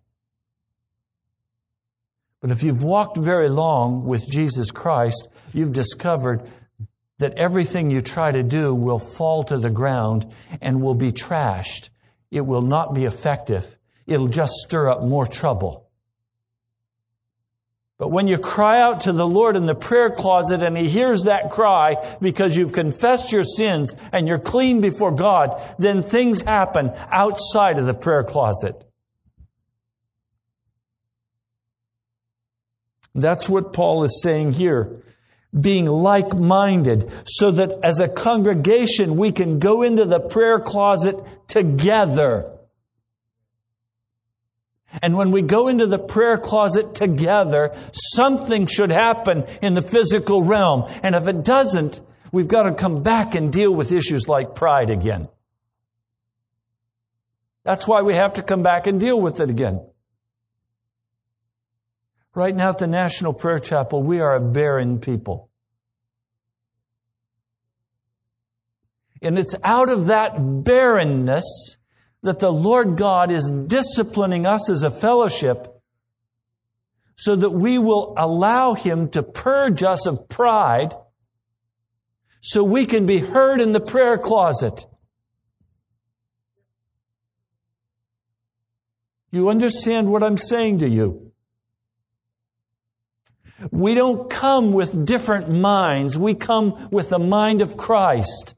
But 2.42 2.52
if 2.52 2.64
you've 2.64 2.84
walked 2.84 3.18
very 3.18 3.50
long 3.50 4.06
with 4.06 4.28
Jesus 4.30 4.72
Christ, 4.72 5.28
you've 5.54 5.74
discovered 5.74 6.50
that 7.18 7.38
everything 7.38 7.92
you 7.92 8.02
try 8.02 8.32
to 8.32 8.44
do 8.44 8.74
will 8.74 9.00
fall 9.00 9.44
to 9.46 9.58
the 9.58 9.70
ground 9.70 10.34
and 10.62 10.82
will 10.82 10.96
be 10.96 11.12
trashed. 11.12 11.90
It 12.32 12.42
will 12.42 12.62
not 12.62 12.94
be 12.94 13.06
effective. 13.06 13.78
It'll 14.10 14.28
just 14.28 14.54
stir 14.54 14.90
up 14.90 15.04
more 15.04 15.28
trouble. 15.28 15.88
But 17.98 18.12
when 18.12 18.28
you 18.28 18.38
cry 18.38 18.82
out 18.82 19.02
to 19.02 19.12
the 19.12 19.28
Lord 19.28 19.58
in 19.58 19.66
the 19.66 19.76
prayer 19.76 20.10
closet 20.10 20.64
and 20.64 20.78
He 20.78 20.88
hears 20.88 21.24
that 21.24 21.52
cry 21.52 22.18
because 22.22 22.56
you've 22.56 22.72
confessed 22.72 23.32
your 23.32 23.44
sins 23.44 23.94
and 24.14 24.28
you're 24.28 24.40
clean 24.40 24.80
before 24.80 25.12
God, 25.12 25.62
then 25.78 26.02
things 26.02 26.42
happen 26.42 26.92
outside 27.12 27.78
of 27.78 27.86
the 27.86 27.94
prayer 27.94 28.24
closet. 28.24 28.82
That's 33.14 33.50
what 33.50 33.74
Paul 33.74 34.06
is 34.06 34.22
saying 34.22 34.54
here 34.54 35.02
being 35.60 35.88
like 35.88 36.34
minded, 36.36 37.12
so 37.26 37.52
that 37.52 37.72
as 37.84 38.00
a 38.00 38.08
congregation 38.08 39.18
we 39.18 39.32
can 39.32 39.58
go 39.58 39.82
into 39.82 40.06
the 40.06 40.20
prayer 40.20 40.60
closet 40.60 41.16
together. 41.48 42.59
And 44.92 45.16
when 45.16 45.32
we 45.32 45.44
go 45.44 45.68
into 45.68 45.86
the 45.86 46.00
prayer 46.00 46.38
closet 46.38 46.96
together, 46.96 47.76
something 47.94 48.66
should 48.66 48.92
happen 48.92 49.46
in 49.62 49.76
the 49.76 49.82
physical 49.82 50.44
realm. 50.44 50.92
And 51.04 51.16
if 51.16 51.28
it 51.28 51.44
doesn't, 51.44 52.02
we've 52.32 52.48
got 52.48 52.64
to 52.64 52.74
come 52.74 53.04
back 53.04 53.36
and 53.36 53.54
deal 53.54 53.72
with 53.74 53.92
issues 53.92 54.28
like 54.28 54.56
pride 54.56 54.90
again. 54.90 55.30
That's 57.64 57.88
why 57.88 58.02
we 58.02 58.16
have 58.16 58.34
to 58.36 58.44
come 58.44 58.64
back 58.64 58.88
and 58.88 59.00
deal 59.00 59.22
with 59.22 59.40
it 59.40 59.50
again. 59.50 59.86
Right 62.34 62.56
now 62.56 62.70
at 62.70 62.80
the 62.80 62.88
National 62.88 63.34
Prayer 63.34 63.60
Chapel, 63.60 64.02
we 64.02 64.22
are 64.22 64.36
a 64.36 64.42
barren 64.42 65.00
people. 65.00 65.50
And 69.22 69.38
it's 69.38 69.54
out 69.64 69.90
of 69.90 70.08
that 70.08 70.34
barrenness 70.38 71.78
that 72.22 72.40
the 72.40 72.52
Lord 72.52 72.98
God 72.98 73.32
is 73.32 73.50
disciplining 73.68 74.46
us 74.46 74.70
as 74.70 74.84
a 74.84 74.92
fellowship 74.92 75.82
so 77.16 77.36
that 77.36 77.50
we 77.50 77.78
will 77.78 78.14
allow 78.18 78.74
Him 78.74 79.10
to 79.10 79.24
purge 79.24 79.84
us 79.84 80.08
of 80.08 80.30
pride 80.30 80.94
so 82.42 82.64
we 82.64 82.86
can 82.86 83.06
be 83.06 83.20
heard 83.20 83.62
in 83.62 83.74
the 83.74 83.80
prayer 83.80 84.18
closet. 84.18 84.86
You 89.32 89.50
understand 89.50 90.10
what 90.10 90.24
I'm 90.24 90.38
saying 90.38 90.80
to 90.80 90.90
you? 90.90 91.32
We 93.72 93.94
don't 93.94 94.30
come 94.30 94.72
with 94.72 95.06
different 95.06 95.50
minds. 95.50 96.18
We 96.18 96.34
come 96.34 96.88
with 96.92 97.10
the 97.10 97.20
mind 97.20 97.62
of 97.62 97.76
Christ. 97.76 98.56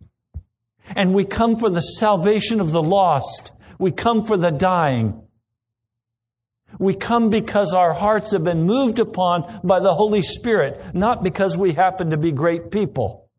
And 0.95 1.13
we 1.13 1.25
come 1.25 1.55
for 1.55 1.69
the 1.69 1.81
salvation 1.81 2.59
of 2.59 2.71
the 2.71 2.81
lost. 2.81 3.51
We 3.79 3.91
come 3.91 4.21
for 4.21 4.37
the 4.37 4.51
dying. 4.51 5.21
We 6.79 6.95
come 6.95 7.29
because 7.29 7.73
our 7.73 7.93
hearts 7.93 8.31
have 8.31 8.43
been 8.43 8.63
moved 8.63 8.99
upon 8.99 9.61
by 9.63 9.79
the 9.79 9.93
Holy 9.93 10.21
Spirit, 10.21 10.95
not 10.95 11.23
because 11.23 11.57
we 11.57 11.73
happen 11.73 12.11
to 12.11 12.17
be 12.17 12.31
great 12.31 12.71
people. 12.71 13.29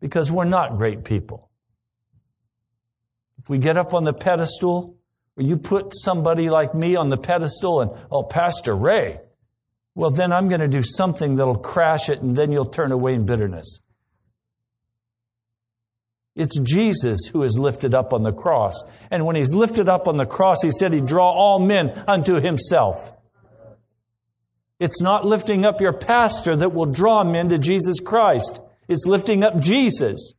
Because 0.00 0.30
we're 0.30 0.44
not 0.44 0.76
great 0.76 1.04
people. 1.04 1.50
If 3.38 3.48
we 3.48 3.58
get 3.58 3.76
up 3.76 3.94
on 3.94 4.04
the 4.04 4.12
pedestal, 4.12 4.96
or 5.36 5.42
you 5.42 5.56
put 5.56 5.94
somebody 5.94 6.48
like 6.48 6.74
me 6.74 6.96
on 6.96 7.10
the 7.10 7.16
pedestal 7.16 7.80
and, 7.80 7.90
oh, 8.10 8.22
Pastor 8.22 8.74
Ray, 8.74 9.20
well, 9.94 10.10
then 10.10 10.32
I'm 10.32 10.48
going 10.48 10.60
to 10.60 10.68
do 10.68 10.82
something 10.82 11.36
that'll 11.36 11.58
crash 11.58 12.08
it 12.08 12.20
and 12.20 12.36
then 12.36 12.52
you'll 12.52 12.66
turn 12.66 12.92
away 12.92 13.14
in 13.14 13.24
bitterness. 13.24 13.80
It's 16.36 16.58
Jesus 16.60 17.26
who 17.26 17.42
is 17.42 17.58
lifted 17.58 17.94
up 17.94 18.12
on 18.12 18.22
the 18.22 18.32
cross. 18.32 18.82
And 19.10 19.26
when 19.26 19.34
he's 19.34 19.54
lifted 19.54 19.88
up 19.88 20.06
on 20.06 20.18
the 20.18 20.26
cross, 20.26 20.58
he 20.62 20.70
said 20.70 20.92
he'd 20.92 21.06
draw 21.06 21.30
all 21.30 21.58
men 21.58 22.04
unto 22.06 22.40
himself. 22.40 23.12
It's 24.78 25.00
not 25.00 25.24
lifting 25.24 25.64
up 25.64 25.80
your 25.80 25.94
pastor 25.94 26.54
that 26.54 26.74
will 26.74 26.86
draw 26.86 27.24
men 27.24 27.48
to 27.48 27.58
Jesus 27.58 27.98
Christ. 27.98 28.60
It's 28.86 29.06
lifting 29.06 29.42
up 29.42 29.58
Jesus. 29.58 30.34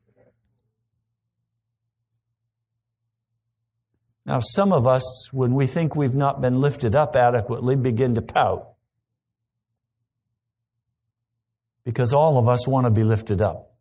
Now, 4.26 4.40
some 4.42 4.72
of 4.72 4.88
us, 4.88 5.34
when 5.34 5.56
we 5.56 5.68
think 5.68 5.96
we've 5.96 6.16
not 6.16 6.40
been 6.40 6.62
lifted 6.62 6.96
up 6.96 7.16
adequately, 7.16 7.76
begin 7.76 8.16
to 8.16 8.22
pout. 8.22 8.78
because 11.88 12.12
all 12.12 12.38
of 12.38 12.50
us 12.50 12.68
want 12.68 12.84
to 12.84 12.92
be 12.92 13.06
lifted 13.06 13.42
up. 13.42 13.72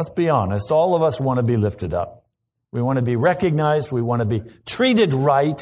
Let's 0.00 0.08
be 0.08 0.30
honest. 0.30 0.72
All 0.72 0.96
of 0.96 1.02
us 1.02 1.20
want 1.20 1.40
to 1.40 1.42
be 1.42 1.58
lifted 1.58 1.92
up. 1.92 2.24
We 2.72 2.80
want 2.80 2.96
to 2.96 3.04
be 3.04 3.16
recognized. 3.16 3.92
We 3.92 4.00
want 4.00 4.20
to 4.20 4.24
be 4.24 4.40
treated 4.64 5.12
right. 5.12 5.60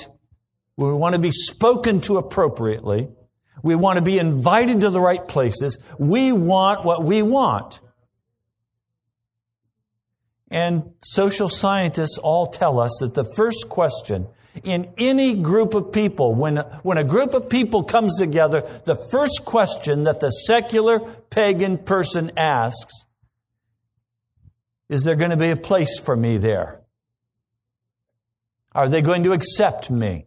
We 0.76 0.92
want 0.92 1.14
to 1.14 1.18
be 1.18 1.32
spoken 1.32 2.02
to 2.02 2.18
appropriately. 2.18 3.08
We 3.64 3.74
want 3.74 3.96
to 3.98 4.04
be 4.04 4.16
invited 4.16 4.82
to 4.82 4.90
the 4.90 5.00
right 5.00 5.26
places. 5.26 5.76
We 5.98 6.30
want 6.30 6.84
what 6.84 7.02
we 7.02 7.20
want. 7.20 7.80
And 10.52 10.92
social 11.02 11.48
scientists 11.48 12.16
all 12.16 12.52
tell 12.52 12.78
us 12.78 12.96
that 13.00 13.14
the 13.14 13.28
first 13.34 13.68
question 13.68 14.28
in 14.62 14.92
any 14.98 15.34
group 15.34 15.74
of 15.74 15.90
people, 15.90 16.32
when, 16.32 16.58
when 16.84 16.96
a 16.96 17.02
group 17.02 17.34
of 17.34 17.48
people 17.48 17.82
comes 17.82 18.16
together, 18.18 18.82
the 18.84 19.04
first 19.10 19.44
question 19.44 20.04
that 20.04 20.20
the 20.20 20.30
secular 20.30 21.00
pagan 21.28 21.78
person 21.78 22.30
asks 22.36 23.04
is 24.88 25.02
there 25.02 25.16
going 25.16 25.30
to 25.30 25.36
be 25.36 25.50
a 25.50 25.56
place 25.56 25.98
for 25.98 26.16
me 26.16 26.38
there? 26.38 26.80
Are 28.72 28.88
they 28.88 29.02
going 29.02 29.24
to 29.24 29.32
accept 29.32 29.90
me? 29.90 30.26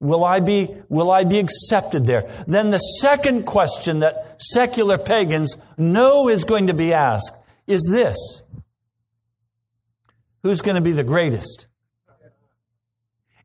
Will 0.00 0.24
I 0.24 0.40
be, 0.40 0.68
will 0.88 1.10
I 1.10 1.24
be 1.24 1.38
accepted 1.38 2.06
there? 2.06 2.30
Then 2.46 2.70
the 2.70 2.78
second 2.78 3.44
question 3.44 4.00
that 4.00 4.36
secular 4.38 4.98
pagans 4.98 5.54
know 5.78 6.28
is 6.28 6.44
going 6.44 6.66
to 6.66 6.74
be 6.74 6.92
asked 6.92 7.34
is 7.66 7.88
this 7.90 8.42
Who's 10.42 10.60
going 10.60 10.74
to 10.74 10.82
be 10.82 10.92
the 10.92 11.04
greatest? 11.04 11.68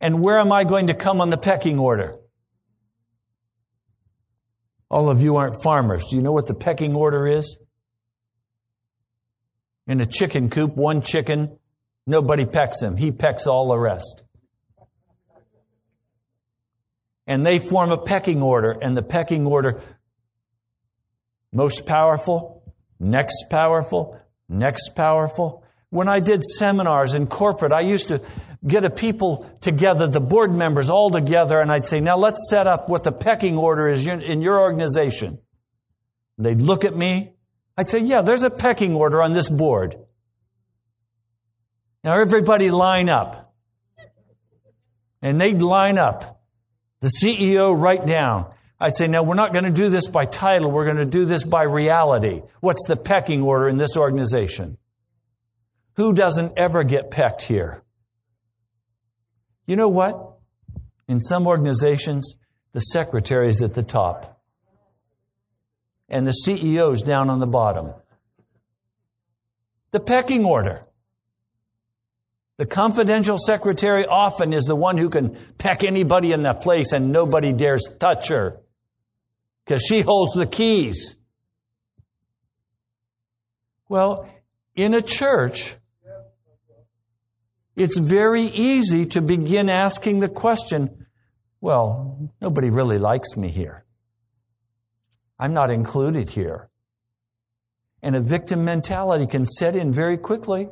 And 0.01 0.21
where 0.21 0.37
am 0.39 0.51
I 0.51 0.65
going 0.65 0.87
to 0.87 0.93
come 0.93 1.21
on 1.21 1.29
the 1.29 1.37
pecking 1.37 1.79
order? 1.79 2.17
All 4.89 5.09
of 5.09 5.21
you 5.21 5.37
aren't 5.37 5.61
farmers. 5.63 6.05
Do 6.09 6.17
you 6.17 6.21
know 6.21 6.33
what 6.33 6.47
the 6.47 6.53
pecking 6.53 6.95
order 6.95 7.25
is? 7.25 7.57
In 9.89 10.01
a 10.01 10.05
chicken 10.05 10.51
coop, 10.51 10.77
one 10.77 11.01
chicken, 11.01 11.57
nobody 12.05 12.45
pecks 12.45 12.79
him. 12.79 12.95
He 12.95 13.11
pecks 13.11 13.47
all 13.47 13.69
the 13.69 13.77
rest. 13.77 14.21
And 17.25 17.43
they 17.43 17.57
form 17.57 17.91
a 17.91 17.97
pecking 17.97 18.43
order, 18.43 18.69
and 18.69 18.95
the 18.95 19.01
pecking 19.01 19.47
order 19.47 19.81
most 21.51 21.87
powerful, 21.87 22.61
next 22.99 23.45
powerful, 23.49 24.15
next 24.47 24.95
powerful. 24.95 25.63
When 25.89 26.07
I 26.07 26.19
did 26.19 26.43
seminars 26.43 27.15
in 27.15 27.25
corporate, 27.25 27.73
I 27.73 27.81
used 27.81 28.09
to 28.09 28.21
get 28.65 28.85
a 28.85 28.91
people 28.91 29.49
together, 29.59 30.07
the 30.07 30.19
board 30.19 30.53
members 30.53 30.91
all 30.91 31.09
together, 31.09 31.59
and 31.59 31.71
I'd 31.71 31.87
say, 31.87 31.99
now 31.99 32.17
let's 32.17 32.47
set 32.47 32.67
up 32.67 32.89
what 32.89 33.03
the 33.03 33.11
pecking 33.11 33.57
order 33.57 33.87
is 33.87 34.05
in 34.05 34.41
your 34.41 34.59
organization. 34.59 35.39
They'd 36.37 36.61
look 36.61 36.85
at 36.85 36.95
me. 36.95 37.33
I'd 37.79 37.89
say, 37.89 37.99
yeah, 37.99 38.23
there's 38.23 38.43
a 38.43 38.49
pecking 38.49 38.93
order 38.93 39.23
on 39.23 39.31
this 39.31 39.47
board. 39.47 39.95
Now 42.03 42.19
everybody 42.19 42.71
line 42.71 43.07
up. 43.07 43.53
And 45.21 45.39
they'd 45.39 45.61
line 45.61 45.97
up. 45.97 46.41
The 46.99 47.07
CEO 47.07 47.73
right 47.79 48.05
down. 48.05 48.51
I'd 48.81 48.97
say, 48.97 49.07
no, 49.07 49.23
we're 49.23 49.35
not 49.35 49.53
going 49.53 49.63
to 49.63 49.71
do 49.71 49.87
this 49.87 50.09
by 50.09 50.25
title. 50.25 50.69
We're 50.69 50.83
going 50.83 50.97
to 50.97 51.05
do 51.05 51.23
this 51.23 51.45
by 51.45 51.63
reality. 51.63 52.41
What's 52.59 52.85
the 52.85 52.97
pecking 52.97 53.43
order 53.43 53.69
in 53.69 53.77
this 53.77 53.95
organization? 53.95 54.77
Who 55.95 56.11
doesn't 56.11 56.57
ever 56.57 56.83
get 56.83 57.11
pecked 57.11 57.43
here? 57.43 57.81
You 59.67 59.77
know 59.77 59.87
what? 59.87 60.37
In 61.07 61.21
some 61.21 61.47
organizations, 61.47 62.35
the 62.73 62.81
secretary 62.81 63.49
is 63.49 63.61
at 63.61 63.73
the 63.73 63.83
top 63.83 64.38
and 66.09 66.25
the 66.25 66.33
CEO's 66.45 67.03
down 67.03 67.29
on 67.29 67.39
the 67.39 67.47
bottom. 67.47 67.93
The 69.91 69.99
pecking 69.99 70.45
order. 70.45 70.85
The 72.57 72.65
confidential 72.65 73.37
secretary 73.37 74.05
often 74.05 74.51
is 74.51 74.65
the 74.65 74.75
one 74.75 74.97
who 74.97 75.09
can 75.09 75.37
peck 75.57 75.83
anybody 75.83 76.33
in 76.33 76.43
that 76.43 76.61
place 76.61 76.91
and 76.91 77.11
nobody 77.11 77.53
dares 77.53 77.87
touch 77.99 78.27
her 78.27 78.59
because 79.63 79.81
she 79.81 80.01
holds 80.01 80.33
the 80.33 80.45
keys. 80.45 81.15
Well, 83.87 84.29
in 84.75 84.93
a 84.93 85.01
church, 85.01 85.75
it's 87.75 87.97
very 87.97 88.43
easy 88.43 89.05
to 89.07 89.21
begin 89.21 89.69
asking 89.69 90.19
the 90.19 90.27
question, 90.27 91.05
well, 91.61 92.29
nobody 92.41 92.69
really 92.69 92.97
likes 92.97 93.37
me 93.37 93.49
here. 93.49 93.85
I'm 95.39 95.53
not 95.53 95.71
included 95.71 96.29
here. 96.29 96.69
And 98.01 98.15
a 98.15 98.21
victim 98.21 98.65
mentality 98.65 99.27
can 99.27 99.45
set 99.45 99.75
in 99.75 99.93
very 99.93 100.17
quickly. 100.17 100.69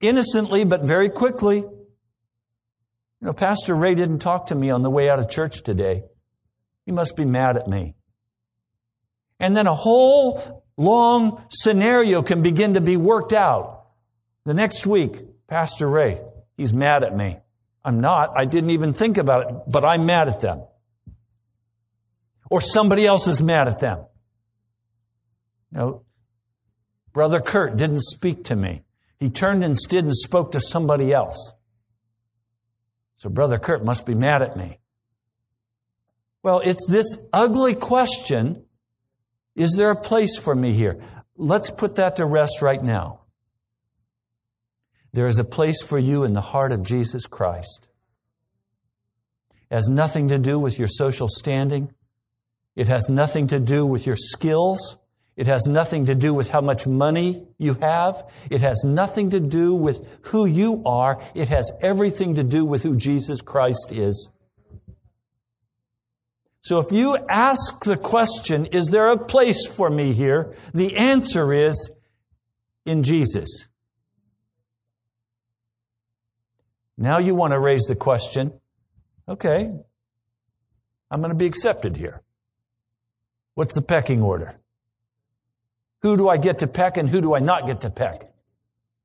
Innocently, 0.00 0.64
but 0.64 0.84
very 0.84 1.10
quickly. 1.10 1.58
You 1.58 3.26
know, 3.26 3.32
Pastor 3.32 3.74
Ray 3.74 3.94
didn't 3.94 4.20
talk 4.20 4.46
to 4.46 4.54
me 4.54 4.70
on 4.70 4.82
the 4.82 4.90
way 4.90 5.10
out 5.10 5.18
of 5.18 5.28
church 5.28 5.62
today. 5.62 6.04
He 6.86 6.92
must 6.92 7.16
be 7.16 7.24
mad 7.24 7.56
at 7.56 7.68
me. 7.68 7.94
And 9.40 9.56
then 9.56 9.66
a 9.66 9.74
whole 9.74 10.64
long 10.76 11.44
scenario 11.50 12.22
can 12.22 12.42
begin 12.42 12.74
to 12.74 12.80
be 12.80 12.96
worked 12.96 13.32
out. 13.32 13.86
The 14.44 14.54
next 14.54 14.86
week, 14.86 15.20
Pastor 15.48 15.88
Ray, 15.88 16.20
he's 16.56 16.72
mad 16.72 17.02
at 17.02 17.14
me. 17.14 17.38
I'm 17.84 18.00
not. 18.00 18.32
I 18.36 18.44
didn't 18.44 18.70
even 18.70 18.94
think 18.94 19.18
about 19.18 19.50
it, 19.50 19.56
but 19.66 19.84
I'm 19.84 20.06
mad 20.06 20.28
at 20.28 20.40
them. 20.40 20.62
Or 22.50 22.60
somebody 22.60 23.06
else 23.06 23.28
is 23.28 23.42
mad 23.42 23.68
at 23.68 23.80
them. 23.80 24.04
You 25.72 25.78
know, 25.78 26.02
Brother 27.12 27.40
Kurt 27.40 27.76
didn't 27.76 28.02
speak 28.02 28.44
to 28.44 28.56
me. 28.56 28.82
He 29.18 29.30
turned 29.30 29.64
instead 29.64 30.04
and 30.04 30.16
spoke 30.16 30.52
to 30.52 30.60
somebody 30.60 31.12
else. 31.12 31.52
So 33.16 33.28
Brother 33.28 33.58
Kurt 33.58 33.84
must 33.84 34.06
be 34.06 34.14
mad 34.14 34.42
at 34.42 34.56
me. 34.56 34.78
Well, 36.42 36.60
it's 36.60 36.86
this 36.86 37.16
ugly 37.32 37.74
question 37.74 38.64
Is 39.56 39.74
there 39.76 39.90
a 39.90 40.00
place 40.00 40.38
for 40.38 40.54
me 40.54 40.72
here? 40.72 41.02
Let's 41.36 41.70
put 41.70 41.96
that 41.96 42.16
to 42.16 42.26
rest 42.26 42.62
right 42.62 42.82
now. 42.82 43.22
There 45.12 45.26
is 45.26 45.38
a 45.38 45.44
place 45.44 45.82
for 45.82 45.98
you 45.98 46.24
in 46.24 46.34
the 46.34 46.40
heart 46.40 46.70
of 46.70 46.82
Jesus 46.82 47.26
Christ. 47.26 47.88
It 49.70 49.74
has 49.74 49.88
nothing 49.88 50.28
to 50.28 50.38
do 50.38 50.58
with 50.58 50.78
your 50.78 50.88
social 50.88 51.28
standing. 51.28 51.92
It 52.78 52.86
has 52.86 53.08
nothing 53.08 53.48
to 53.48 53.58
do 53.58 53.84
with 53.84 54.06
your 54.06 54.14
skills. 54.14 54.98
It 55.36 55.48
has 55.48 55.66
nothing 55.66 56.06
to 56.06 56.14
do 56.14 56.32
with 56.32 56.48
how 56.48 56.60
much 56.60 56.86
money 56.86 57.44
you 57.58 57.74
have. 57.74 58.30
It 58.52 58.60
has 58.60 58.84
nothing 58.84 59.30
to 59.30 59.40
do 59.40 59.74
with 59.74 60.06
who 60.26 60.46
you 60.46 60.84
are. 60.86 61.20
It 61.34 61.48
has 61.48 61.72
everything 61.82 62.36
to 62.36 62.44
do 62.44 62.64
with 62.64 62.84
who 62.84 62.96
Jesus 62.96 63.40
Christ 63.40 63.90
is. 63.90 64.28
So 66.60 66.78
if 66.78 66.92
you 66.92 67.18
ask 67.28 67.82
the 67.82 67.96
question, 67.96 68.66
is 68.66 68.86
there 68.90 69.08
a 69.08 69.18
place 69.18 69.66
for 69.66 69.90
me 69.90 70.12
here? 70.12 70.54
The 70.72 70.98
answer 70.98 71.52
is 71.52 71.90
in 72.86 73.02
Jesus. 73.02 73.66
Now 76.96 77.18
you 77.18 77.34
want 77.34 77.54
to 77.54 77.58
raise 77.58 77.86
the 77.86 77.96
question 77.96 78.52
okay, 79.28 79.68
I'm 81.10 81.20
going 81.20 81.32
to 81.32 81.36
be 81.36 81.46
accepted 81.46 81.96
here. 81.96 82.22
What's 83.58 83.74
the 83.74 83.82
pecking 83.82 84.22
order? 84.22 84.54
Who 86.02 86.16
do 86.16 86.28
I 86.28 86.36
get 86.36 86.60
to 86.60 86.68
peck 86.68 86.96
and 86.96 87.10
who 87.10 87.20
do 87.20 87.34
I 87.34 87.40
not 87.40 87.66
get 87.66 87.80
to 87.80 87.90
peck? 87.90 88.32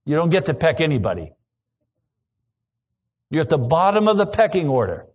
You 0.06 0.16
don't 0.16 0.30
get 0.30 0.46
to 0.46 0.54
peck 0.54 0.80
anybody. 0.80 1.34
You're 3.32 3.42
at 3.42 3.50
the 3.50 3.58
bottom 3.58 4.08
of 4.08 4.18
the 4.18 4.28
pecking 4.28 4.70
order. 4.70 5.08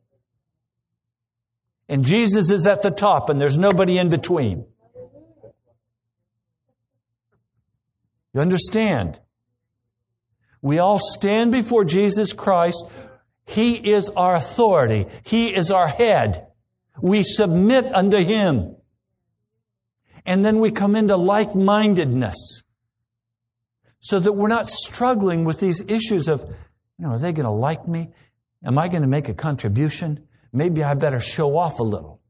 And 1.89 2.05
Jesus 2.05 2.51
is 2.51 2.67
at 2.67 2.83
the 2.83 2.91
top 2.91 3.31
and 3.31 3.41
there's 3.41 3.57
nobody 3.57 3.99
in 3.99 4.11
between. 4.11 4.67
You 8.35 8.41
understand? 8.41 9.21
We 10.63 10.81
all 10.81 10.99
stand 10.99 11.53
before 11.53 11.85
Jesus 11.85 12.33
Christ. 12.33 12.85
He 13.47 13.75
is 13.75 14.09
our 14.09 14.35
authority. 14.35 15.07
He 15.23 15.55
is 15.55 15.71
our 15.71 15.87
head. 15.87 16.49
We 17.01 17.23
submit 17.23 17.85
unto 17.95 18.17
Him. 18.17 18.75
And 20.29 20.45
then 20.45 20.61
we 20.61 20.71
come 20.71 20.95
into 20.95 21.17
like 21.17 21.55
mindedness 21.55 22.63
so 24.01 24.21
that 24.21 24.35
we're 24.35 24.49
not 24.49 24.69
struggling 24.69 25.47
with 25.47 25.59
these 25.59 25.81
issues 25.89 26.29
of, 26.29 26.43
you 26.99 27.07
know, 27.07 27.13
are 27.13 27.19
they 27.19 27.33
going 27.33 27.47
to 27.47 27.51
like 27.51 27.89
me? 27.89 28.11
Am 28.63 28.77
I 28.77 28.89
going 28.89 29.01
to 29.01 29.09
make 29.09 29.31
a 29.31 29.35
contribution? 29.35 30.29
Maybe 30.53 30.85
I 30.85 30.93
better 30.93 31.19
show 31.19 31.57
off 31.57 31.81
a 31.81 31.83
little. 31.83 32.21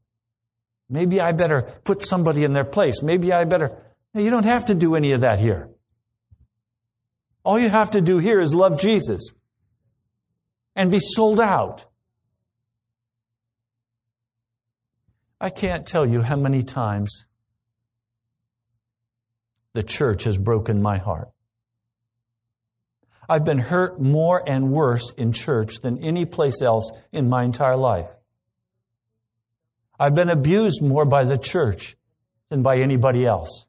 Maybe 0.89 1.19
I 1.19 1.33
better 1.33 1.73
put 1.83 2.05
somebody 2.05 2.45
in 2.45 2.53
their 2.53 2.63
place. 2.63 3.01
Maybe 3.03 3.33
I 3.33 3.43
better. 3.43 3.83
No, 4.13 4.21
you 4.21 4.29
don't 4.29 4.45
have 4.45 4.67
to 4.67 4.75
do 4.75 4.95
any 4.95 5.11
of 5.11 5.21
that 5.21 5.41
here. 5.41 5.69
All 7.43 7.59
you 7.59 7.69
have 7.69 7.91
to 7.91 8.01
do 8.01 8.19
here 8.19 8.39
is 8.39 8.55
love 8.55 8.79
Jesus 8.79 9.29
and 10.73 10.89
be 10.89 11.01
sold 11.01 11.41
out. 11.41 11.83
I 15.41 15.49
can't 15.49 15.85
tell 15.85 16.05
you 16.05 16.21
how 16.21 16.37
many 16.37 16.63
times 16.63 17.25
the 19.73 19.83
church 19.83 20.23
has 20.23 20.37
broken 20.37 20.81
my 20.81 20.97
heart. 20.97 21.29
I've 23.27 23.45
been 23.45 23.59
hurt 23.59 24.01
more 24.01 24.41
and 24.47 24.71
worse 24.71 25.11
in 25.15 25.33
church 25.33 25.81
than 25.81 26.03
any 26.03 26.25
place 26.25 26.61
else 26.63 26.91
in 27.11 27.29
my 27.29 27.43
entire 27.43 27.77
life. 27.77 28.09
I've 29.99 30.15
been 30.15 30.29
abused 30.29 30.81
more 30.81 31.05
by 31.05 31.25
the 31.25 31.37
church 31.37 31.95
than 32.49 32.63
by 32.63 32.77
anybody 32.77 33.25
else. 33.25 33.65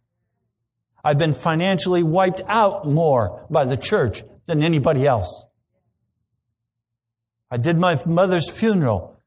I've 1.05 1.19
been 1.19 1.35
financially 1.35 2.03
wiped 2.03 2.41
out 2.49 2.87
more 2.87 3.47
by 3.51 3.65
the 3.67 3.77
church 3.77 4.23
than 4.47 4.63
anybody 4.63 5.07
else. 5.07 5.45
I 7.51 7.57
did 7.57 7.77
my 7.79 8.01
mother's 8.07 8.49
funeral 8.49 9.21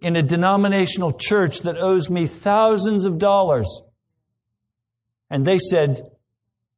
in 0.00 0.16
a 0.16 0.22
denominational 0.22 1.12
church 1.12 1.60
that 1.60 1.76
owes 1.76 2.08
me 2.08 2.26
thousands 2.26 3.04
of 3.04 3.18
dollars. 3.18 3.82
And 5.30 5.44
they 5.44 5.58
said, 5.58 6.10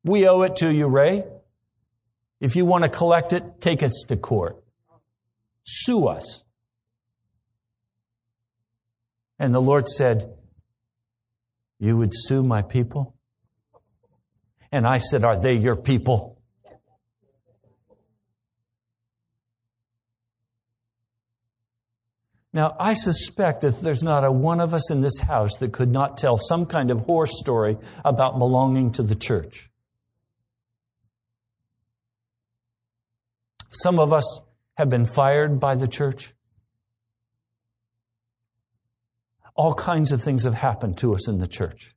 We 0.05 0.27
owe 0.27 0.43
it 0.43 0.57
to 0.57 0.73
you, 0.73 0.89
Ray. 0.89 1.23
If 2.41 2.57
you 2.57 2.65
want 2.65 2.85
to 2.85 2.91
collect 2.91 3.33
it, 3.33 3.61
take 3.61 3.83
us 3.83 4.05
to 4.09 4.17
court. 4.17 4.63
Sue 5.65 6.07
us. 6.07 6.43
And 9.39 9.55
the 9.55 9.61
Lord 9.61 9.89
said, 9.89 10.35
You 11.79 11.97
would 11.99 12.13
sue 12.13 12.43
my 12.43 12.63
people? 12.63 13.15
And 14.73 14.87
I 14.87 14.99
said, 14.99 15.25
Are 15.25 15.41
they 15.41 15.55
your 15.55 15.77
people? 15.77 16.40
Now, 22.53 22.75
I 22.81 22.95
suspect 22.95 23.61
that 23.61 23.81
there's 23.81 24.03
not 24.03 24.25
a 24.25 24.33
one 24.33 24.61
of 24.61 24.75
us 24.75 24.91
in 24.91 25.01
this 25.01 25.21
house 25.21 25.57
that 25.59 25.73
could 25.73 25.91
not 25.91 26.17
tell 26.17 26.37
some 26.37 26.67
kind 26.67 26.91
of 26.91 27.01
horror 27.01 27.27
story 27.27 27.77
about 28.05 28.39
belonging 28.39 28.93
to 28.93 29.05
the 29.05 29.15
church. 29.15 29.71
Some 33.71 34.01
of 34.01 34.13
us 34.13 34.41
have 34.75 34.91
been 34.91 35.07
fired 35.07 35.61
by 35.61 35.77
the 35.77 35.87
church. 35.87 36.35
All 39.55 39.75
kinds 39.75 40.11
of 40.11 40.23
things 40.23 40.45
have 40.45 40.55
happened 40.55 40.99
to 40.99 41.15
us 41.15 41.29
in 41.29 41.39
the 41.39 41.47
church. 41.47 41.95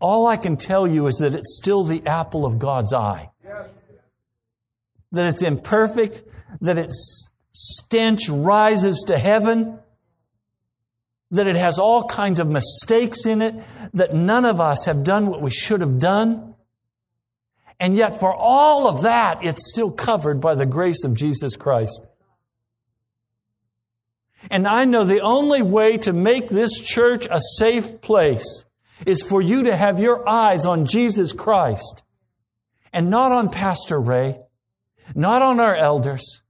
All 0.00 0.26
I 0.26 0.36
can 0.36 0.56
tell 0.58 0.86
you 0.86 1.06
is 1.06 1.16
that 1.18 1.32
it's 1.32 1.56
still 1.56 1.82
the 1.84 2.06
apple 2.06 2.44
of 2.44 2.58
God's 2.58 2.92
eye. 2.92 3.30
That 5.12 5.26
it's 5.26 5.42
imperfect, 5.42 6.22
that 6.60 6.76
its 6.76 7.30
stench 7.58 8.28
rises 8.28 9.04
to 9.06 9.18
heaven, 9.18 9.78
that 11.30 11.46
it 11.46 11.56
has 11.56 11.78
all 11.78 12.04
kinds 12.04 12.38
of 12.38 12.46
mistakes 12.46 13.24
in 13.24 13.40
it, 13.40 13.54
that 13.94 14.14
none 14.14 14.44
of 14.44 14.60
us 14.60 14.84
have 14.84 15.02
done 15.02 15.26
what 15.26 15.40
we 15.40 15.50
should 15.50 15.80
have 15.80 15.98
done. 15.98 16.54
And 17.80 17.96
yet, 17.96 18.20
for 18.20 18.34
all 18.34 18.86
of 18.88 19.02
that, 19.02 19.38
it's 19.42 19.70
still 19.70 19.90
covered 19.90 20.38
by 20.38 20.54
the 20.54 20.66
grace 20.66 21.02
of 21.04 21.14
Jesus 21.14 21.56
Christ. 21.56 22.02
And 24.50 24.66
I 24.68 24.84
know 24.84 25.04
the 25.04 25.22
only 25.22 25.62
way 25.62 25.96
to 25.98 26.12
make 26.12 26.50
this 26.50 26.78
church 26.78 27.26
a 27.30 27.40
safe 27.40 28.02
place 28.02 28.66
is 29.06 29.22
for 29.22 29.40
you 29.40 29.64
to 29.64 29.76
have 29.76 29.98
your 29.98 30.28
eyes 30.28 30.66
on 30.66 30.84
Jesus 30.84 31.32
Christ 31.32 32.02
and 32.92 33.08
not 33.08 33.32
on 33.32 33.48
Pastor 33.48 33.98
Ray, 33.98 34.40
not 35.14 35.40
on 35.40 35.58
our 35.58 35.74
elders, 35.74 36.42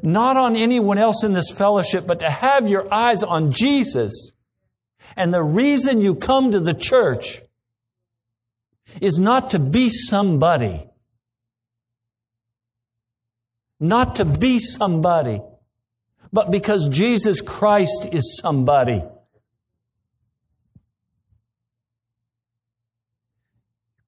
not 0.00 0.36
on 0.36 0.56
anyone 0.56 0.98
else 0.98 1.22
in 1.24 1.32
this 1.32 1.50
fellowship, 1.50 2.06
but 2.06 2.20
to 2.20 2.30
have 2.30 2.68
your 2.68 2.92
eyes 2.92 3.22
on 3.22 3.52
Jesus. 3.52 4.32
And 5.16 5.34
the 5.34 5.42
reason 5.42 6.00
you 6.00 6.14
come 6.14 6.52
to 6.52 6.60
the 6.60 6.72
church 6.72 7.42
is 9.00 9.18
not 9.18 9.50
to 9.50 9.58
be 9.58 9.90
somebody. 9.90 10.88
Not 13.78 14.16
to 14.16 14.24
be 14.24 14.58
somebody, 14.60 15.40
but 16.32 16.50
because 16.50 16.88
Jesus 16.88 17.40
Christ 17.40 18.06
is 18.12 18.38
somebody. 18.40 19.02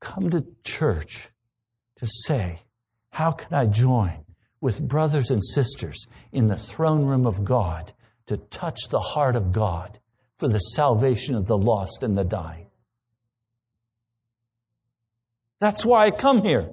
Come 0.01 0.31
to 0.31 0.47
church 0.63 1.29
to 1.97 2.07
say, 2.07 2.61
How 3.11 3.33
can 3.33 3.53
I 3.53 3.67
join 3.67 4.24
with 4.65 4.81
brothers 4.81 5.31
and 5.31 5.45
sisters 5.45 6.07
in 6.33 6.47
the 6.47 6.57
throne 6.57 7.05
room 7.05 7.27
of 7.27 7.45
God 7.45 7.93
to 8.27 8.39
touch 8.39 8.89
the 8.89 8.99
heart 8.99 9.37
of 9.37 9.53
God 9.53 9.99
for 10.39 10.49
the 10.49 10.59
salvation 10.59 11.35
of 11.35 11.47
the 11.47 11.59
lost 11.59 12.03
and 12.03 12.17
the 12.17 12.25
dying? 12.25 12.69
That's 15.61 15.85
why 15.85 16.07
I 16.07 16.11
come 16.11 16.41
here. 16.41 16.71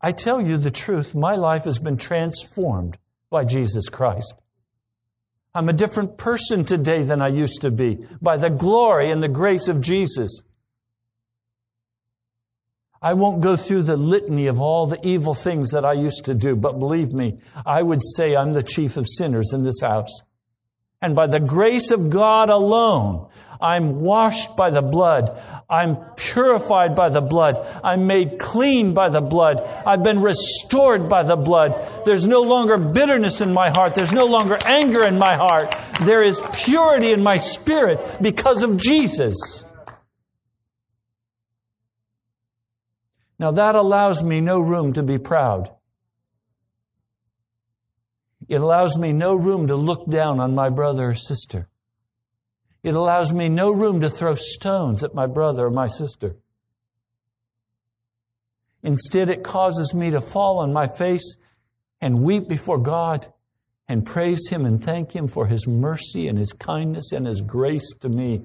I 0.00 0.10
tell 0.10 0.40
you 0.40 0.56
the 0.56 0.72
truth, 0.72 1.14
my 1.14 1.36
life 1.36 1.62
has 1.62 1.78
been 1.78 1.96
transformed 1.96 2.98
by 3.30 3.44
Jesus 3.44 3.88
Christ. 3.88 4.34
I'm 5.54 5.68
a 5.68 5.72
different 5.72 6.18
person 6.18 6.64
today 6.64 7.04
than 7.04 7.22
I 7.22 7.28
used 7.28 7.60
to 7.60 7.70
be 7.70 8.04
by 8.20 8.36
the 8.36 8.50
glory 8.50 9.12
and 9.12 9.22
the 9.22 9.28
grace 9.28 9.68
of 9.68 9.80
Jesus. 9.80 10.40
I 13.02 13.14
won't 13.14 13.40
go 13.40 13.56
through 13.56 13.84
the 13.84 13.96
litany 13.96 14.48
of 14.48 14.60
all 14.60 14.86
the 14.86 15.00
evil 15.06 15.32
things 15.32 15.70
that 15.70 15.86
I 15.86 15.94
used 15.94 16.26
to 16.26 16.34
do, 16.34 16.54
but 16.54 16.78
believe 16.78 17.12
me, 17.14 17.38
I 17.64 17.80
would 17.80 18.02
say 18.16 18.36
I'm 18.36 18.52
the 18.52 18.62
chief 18.62 18.98
of 18.98 19.08
sinners 19.08 19.52
in 19.54 19.64
this 19.64 19.80
house. 19.80 20.20
And 21.00 21.16
by 21.16 21.26
the 21.26 21.40
grace 21.40 21.92
of 21.92 22.10
God 22.10 22.50
alone, 22.50 23.30
I'm 23.58 24.02
washed 24.02 24.54
by 24.54 24.68
the 24.68 24.82
blood. 24.82 25.30
I'm 25.68 25.96
purified 26.16 26.94
by 26.94 27.08
the 27.08 27.22
blood. 27.22 27.56
I'm 27.82 28.06
made 28.06 28.38
clean 28.38 28.92
by 28.92 29.08
the 29.08 29.20
blood. 29.22 29.60
I've 29.60 30.02
been 30.02 30.20
restored 30.20 31.08
by 31.08 31.22
the 31.22 31.36
blood. 31.36 32.04
There's 32.04 32.26
no 32.26 32.42
longer 32.42 32.76
bitterness 32.76 33.40
in 33.40 33.52
my 33.52 33.70
heart. 33.70 33.94
There's 33.94 34.12
no 34.12 34.26
longer 34.26 34.58
anger 34.64 35.06
in 35.06 35.18
my 35.18 35.36
heart. 35.36 35.74
There 36.02 36.22
is 36.22 36.40
purity 36.52 37.12
in 37.12 37.22
my 37.22 37.36
spirit 37.36 38.20
because 38.20 38.62
of 38.62 38.76
Jesus. 38.76 39.64
Now 43.40 43.52
that 43.52 43.74
allows 43.74 44.22
me 44.22 44.42
no 44.42 44.60
room 44.60 44.92
to 44.92 45.02
be 45.02 45.16
proud. 45.16 45.70
It 48.48 48.60
allows 48.60 48.98
me 48.98 49.14
no 49.14 49.34
room 49.34 49.68
to 49.68 49.76
look 49.76 50.10
down 50.10 50.40
on 50.40 50.54
my 50.54 50.68
brother 50.68 51.08
or 51.08 51.14
sister. 51.14 51.66
It 52.82 52.94
allows 52.94 53.32
me 53.32 53.48
no 53.48 53.72
room 53.72 54.02
to 54.02 54.10
throw 54.10 54.34
stones 54.34 55.02
at 55.02 55.14
my 55.14 55.26
brother 55.26 55.64
or 55.64 55.70
my 55.70 55.86
sister. 55.86 56.36
Instead, 58.82 59.30
it 59.30 59.42
causes 59.42 59.94
me 59.94 60.10
to 60.10 60.20
fall 60.20 60.58
on 60.58 60.74
my 60.74 60.86
face 60.86 61.36
and 61.98 62.22
weep 62.22 62.46
before 62.46 62.78
God 62.78 63.32
and 63.88 64.04
praise 64.04 64.48
Him 64.50 64.66
and 64.66 64.84
thank 64.84 65.16
Him 65.16 65.26
for 65.26 65.46
His 65.46 65.66
mercy 65.66 66.28
and 66.28 66.36
His 66.38 66.52
kindness 66.52 67.12
and 67.12 67.26
His 67.26 67.40
grace 67.40 67.94
to 68.00 68.10
me. 68.10 68.42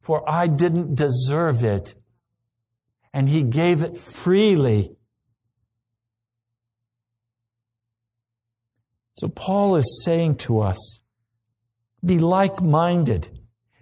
For 0.00 0.26
I 0.26 0.46
didn't 0.46 0.94
deserve 0.94 1.64
it, 1.64 1.94
and 3.18 3.28
He 3.28 3.42
gave 3.42 3.82
it 3.82 4.00
freely. 4.00 4.92
So, 9.14 9.26
Paul 9.26 9.74
is 9.74 10.04
saying 10.04 10.36
to 10.36 10.60
us, 10.60 11.00
be 12.04 12.20
like 12.20 12.62
minded, 12.62 13.28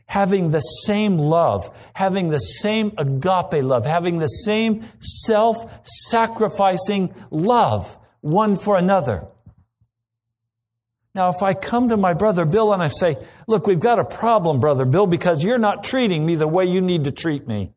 having 0.06 0.52
the 0.52 0.60
same 0.60 1.18
love, 1.18 1.68
having 1.92 2.30
the 2.30 2.38
same 2.38 2.92
agape 2.96 3.62
love, 3.62 3.84
having 3.84 4.16
the 4.16 4.26
same 4.26 4.86
self 5.00 5.70
sacrificing 5.84 7.14
love 7.30 7.94
one 8.22 8.56
for 8.56 8.78
another. 8.78 9.26
Now, 11.14 11.28
if 11.28 11.42
I 11.42 11.52
come 11.52 11.90
to 11.90 11.98
my 11.98 12.14
brother 12.14 12.46
Bill 12.46 12.72
and 12.72 12.82
I 12.82 12.88
say, 12.88 13.18
Look, 13.46 13.66
we've 13.66 13.78
got 13.78 13.98
a 13.98 14.04
problem, 14.06 14.60
brother 14.60 14.86
Bill, 14.86 15.06
because 15.06 15.44
you're 15.44 15.58
not 15.58 15.84
treating 15.84 16.24
me 16.24 16.36
the 16.36 16.48
way 16.48 16.64
you 16.64 16.80
need 16.80 17.04
to 17.04 17.12
treat 17.12 17.46
me, 17.46 17.74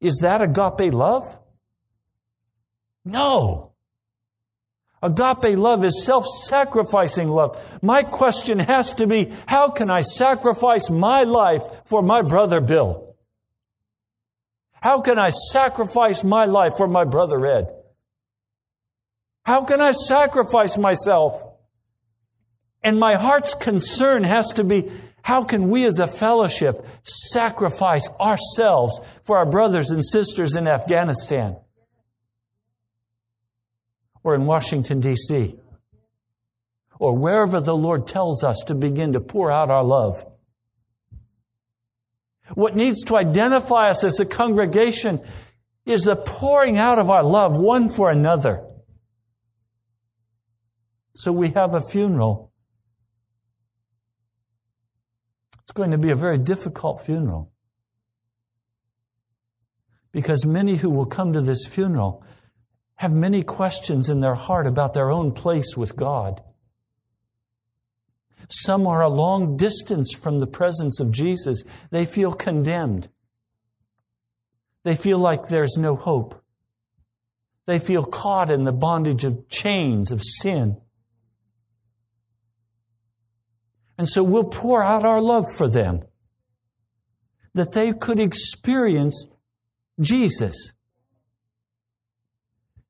is 0.00 0.18
that 0.22 0.40
agape 0.42 0.92
love? 0.92 1.24
No. 3.04 3.72
Agape 5.02 5.56
love 5.56 5.84
is 5.84 6.04
self 6.04 6.26
sacrificing 6.26 7.28
love. 7.28 7.60
My 7.82 8.02
question 8.02 8.58
has 8.58 8.94
to 8.94 9.06
be 9.06 9.32
how 9.46 9.70
can 9.70 9.90
I 9.90 10.00
sacrifice 10.00 10.90
my 10.90 11.22
life 11.22 11.62
for 11.84 12.02
my 12.02 12.22
brother 12.22 12.60
Bill? 12.60 13.16
How 14.80 15.00
can 15.00 15.18
I 15.18 15.30
sacrifice 15.30 16.22
my 16.22 16.44
life 16.44 16.76
for 16.76 16.88
my 16.88 17.04
brother 17.04 17.44
Ed? 17.46 17.66
How 19.44 19.64
can 19.64 19.80
I 19.80 19.92
sacrifice 19.92 20.76
myself? 20.76 21.42
And 22.82 22.98
my 22.98 23.16
heart's 23.16 23.54
concern 23.54 24.22
has 24.22 24.52
to 24.54 24.64
be 24.64 24.90
how 25.28 25.44
can 25.44 25.68
we 25.68 25.84
as 25.84 25.98
a 25.98 26.06
fellowship 26.06 26.84
sacrifice 27.04 28.08
ourselves 28.18 28.98
for 29.24 29.36
our 29.36 29.44
brothers 29.46 29.90
and 29.90 30.04
sisters 30.04 30.56
in 30.56 30.66
Afghanistan? 30.66 31.56
or 34.28 34.34
in 34.34 34.44
Washington, 34.44 35.00
D.C., 35.00 35.54
or 36.98 37.16
wherever 37.16 37.60
the 37.60 37.74
Lord 37.74 38.06
tells 38.06 38.44
us 38.44 38.62
to 38.66 38.74
begin 38.74 39.14
to 39.14 39.20
pour 39.20 39.50
out 39.50 39.70
our 39.70 39.84
love. 39.84 40.22
What 42.52 42.76
needs 42.76 43.04
to 43.04 43.16
identify 43.16 43.88
us 43.88 44.04
as 44.04 44.20
a 44.20 44.26
congregation 44.26 45.20
is 45.86 46.02
the 46.02 46.16
pouring 46.16 46.76
out 46.76 46.98
of 46.98 47.08
our 47.08 47.22
love 47.22 47.56
one 47.56 47.88
for 47.88 48.10
another. 48.10 48.66
So 51.14 51.32
we 51.32 51.48
have 51.50 51.72
a 51.72 51.80
funeral. 51.80 52.52
It's 55.62 55.67
going 55.78 55.92
to 55.92 55.98
be 55.98 56.10
a 56.10 56.16
very 56.16 56.36
difficult 56.36 57.06
funeral. 57.06 57.50
Because 60.12 60.44
many 60.44 60.74
who 60.76 60.90
will 60.90 61.06
come 61.06 61.32
to 61.32 61.40
this 61.40 61.66
funeral 61.66 62.22
have 62.96 63.12
many 63.12 63.44
questions 63.44 64.10
in 64.10 64.18
their 64.20 64.34
heart 64.34 64.66
about 64.66 64.92
their 64.92 65.10
own 65.10 65.32
place 65.32 65.76
with 65.76 65.94
God. 65.94 66.42
Some 68.50 68.86
are 68.88 69.02
a 69.02 69.08
long 69.08 69.56
distance 69.56 70.12
from 70.12 70.40
the 70.40 70.46
presence 70.48 70.98
of 70.98 71.12
Jesus. 71.12 71.62
They 71.90 72.04
feel 72.04 72.32
condemned. 72.32 73.08
They 74.82 74.96
feel 74.96 75.18
like 75.18 75.46
there's 75.46 75.76
no 75.76 75.94
hope. 75.94 76.42
They 77.66 77.78
feel 77.78 78.04
caught 78.04 78.50
in 78.50 78.64
the 78.64 78.72
bondage 78.72 79.22
of 79.22 79.48
chains 79.48 80.10
of 80.10 80.22
sin. 80.24 80.78
And 83.98 84.08
so 84.08 84.22
we'll 84.22 84.44
pour 84.44 84.82
out 84.82 85.04
our 85.04 85.20
love 85.20 85.44
for 85.56 85.68
them 85.68 86.02
that 87.54 87.72
they 87.72 87.92
could 87.92 88.20
experience 88.20 89.26
Jesus 90.00 90.72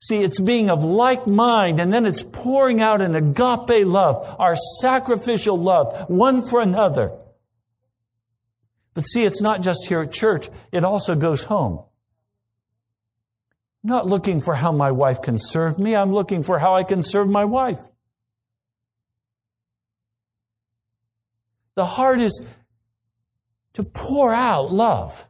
See, 0.01 0.23
it's 0.23 0.40
being 0.40 0.71
of 0.71 0.85
like 0.85 1.27
mind, 1.27 1.81
and 1.81 1.92
then 1.92 2.07
it's 2.07 2.23
pouring 2.23 2.81
out 2.81 3.01
an 3.01 3.16
agape 3.16 3.85
love, 3.85 4.37
our 4.38 4.55
sacrificial 4.81 5.61
love, 5.61 6.09
one 6.09 6.42
for 6.42 6.61
another. 6.61 7.12
But 8.94 9.03
see, 9.03 9.25
it's 9.25 9.42
not 9.42 9.61
just 9.61 9.88
here 9.88 10.03
at 10.03 10.12
church, 10.12 10.49
it 10.71 10.85
also 10.85 11.14
goes 11.16 11.42
home. 11.42 11.85
Not 13.83 14.07
looking 14.07 14.40
for 14.40 14.55
how 14.55 14.71
my 14.71 14.92
wife 14.92 15.21
can 15.23 15.38
serve 15.38 15.79
me, 15.79 15.97
I'm 15.97 16.12
looking 16.12 16.44
for 16.44 16.61
how 16.61 16.75
I 16.75 16.85
can 16.85 17.03
serve 17.03 17.29
my 17.29 17.44
wife. 17.44 17.81
The 21.79 21.87
heart 21.87 22.21
is 22.21 22.43
to 23.75 23.85
pour 23.85 24.35
out 24.35 24.73
love. 24.73 25.25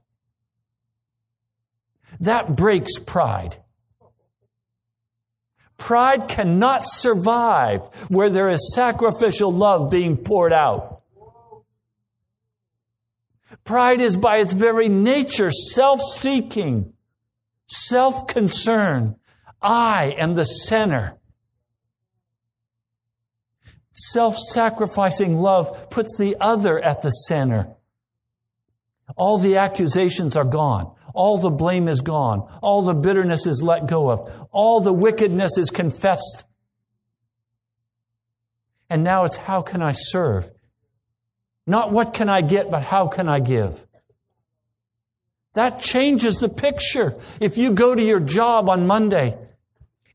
That 2.21 2.57
breaks 2.57 2.99
pride. 2.99 3.59
Pride 5.77 6.27
cannot 6.27 6.85
survive 6.85 7.83
where 8.09 8.31
there 8.31 8.49
is 8.49 8.73
sacrificial 8.75 9.53
love 9.53 9.91
being 9.91 10.17
poured 10.17 10.55
out. 10.55 11.03
Pride 13.65 14.01
is 14.01 14.17
by 14.17 14.39
its 14.39 14.53
very 14.53 14.89
nature 14.89 15.51
self 15.51 16.01
seeking, 16.01 16.95
self 17.67 18.27
concern. 18.27 19.17
I 19.61 20.15
am 20.17 20.33
the 20.33 20.47
center. 20.47 21.19
Self 24.01 24.39
sacrificing 24.39 25.39
love 25.39 25.91
puts 25.91 26.17
the 26.19 26.37
other 26.41 26.79
at 26.79 27.03
the 27.03 27.11
center. 27.11 27.75
All 29.17 29.39
the 29.39 29.57
accusations 29.57 30.37
are 30.37 30.45
gone. 30.45 30.95
All 31.15 31.39
the 31.39 31.51
blame 31.51 31.89
is 31.89 32.01
gone. 32.01 32.49
All 32.63 32.85
the 32.85 32.95
bitterness 32.95 33.49
is 33.49 33.61
let 33.61 33.89
go 33.89 34.09
of. 34.09 34.49
All 34.53 34.81
the 34.81 34.93
wickedness 34.93 35.59
is 35.59 35.71
confessed. 35.71 36.45
And 38.89 39.03
now 39.03 39.25
it's 39.25 39.37
how 39.37 39.63
can 39.63 39.83
I 39.83 39.93
serve? 39.93 40.49
Not 41.67 41.91
what 41.91 42.15
can 42.15 42.29
I 42.29 42.41
get, 42.41 42.71
but 42.71 42.85
how 42.85 43.09
can 43.09 43.29
I 43.29 43.41
give? 43.41 43.85
That 45.55 45.83
changes 45.83 46.37
the 46.37 46.49
picture. 46.49 47.17
If 47.41 47.59
you 47.59 47.73
go 47.73 47.97
to 47.97 48.03
your 48.03 48.21
job 48.21 48.69
on 48.69 48.87
Monday 48.87 49.37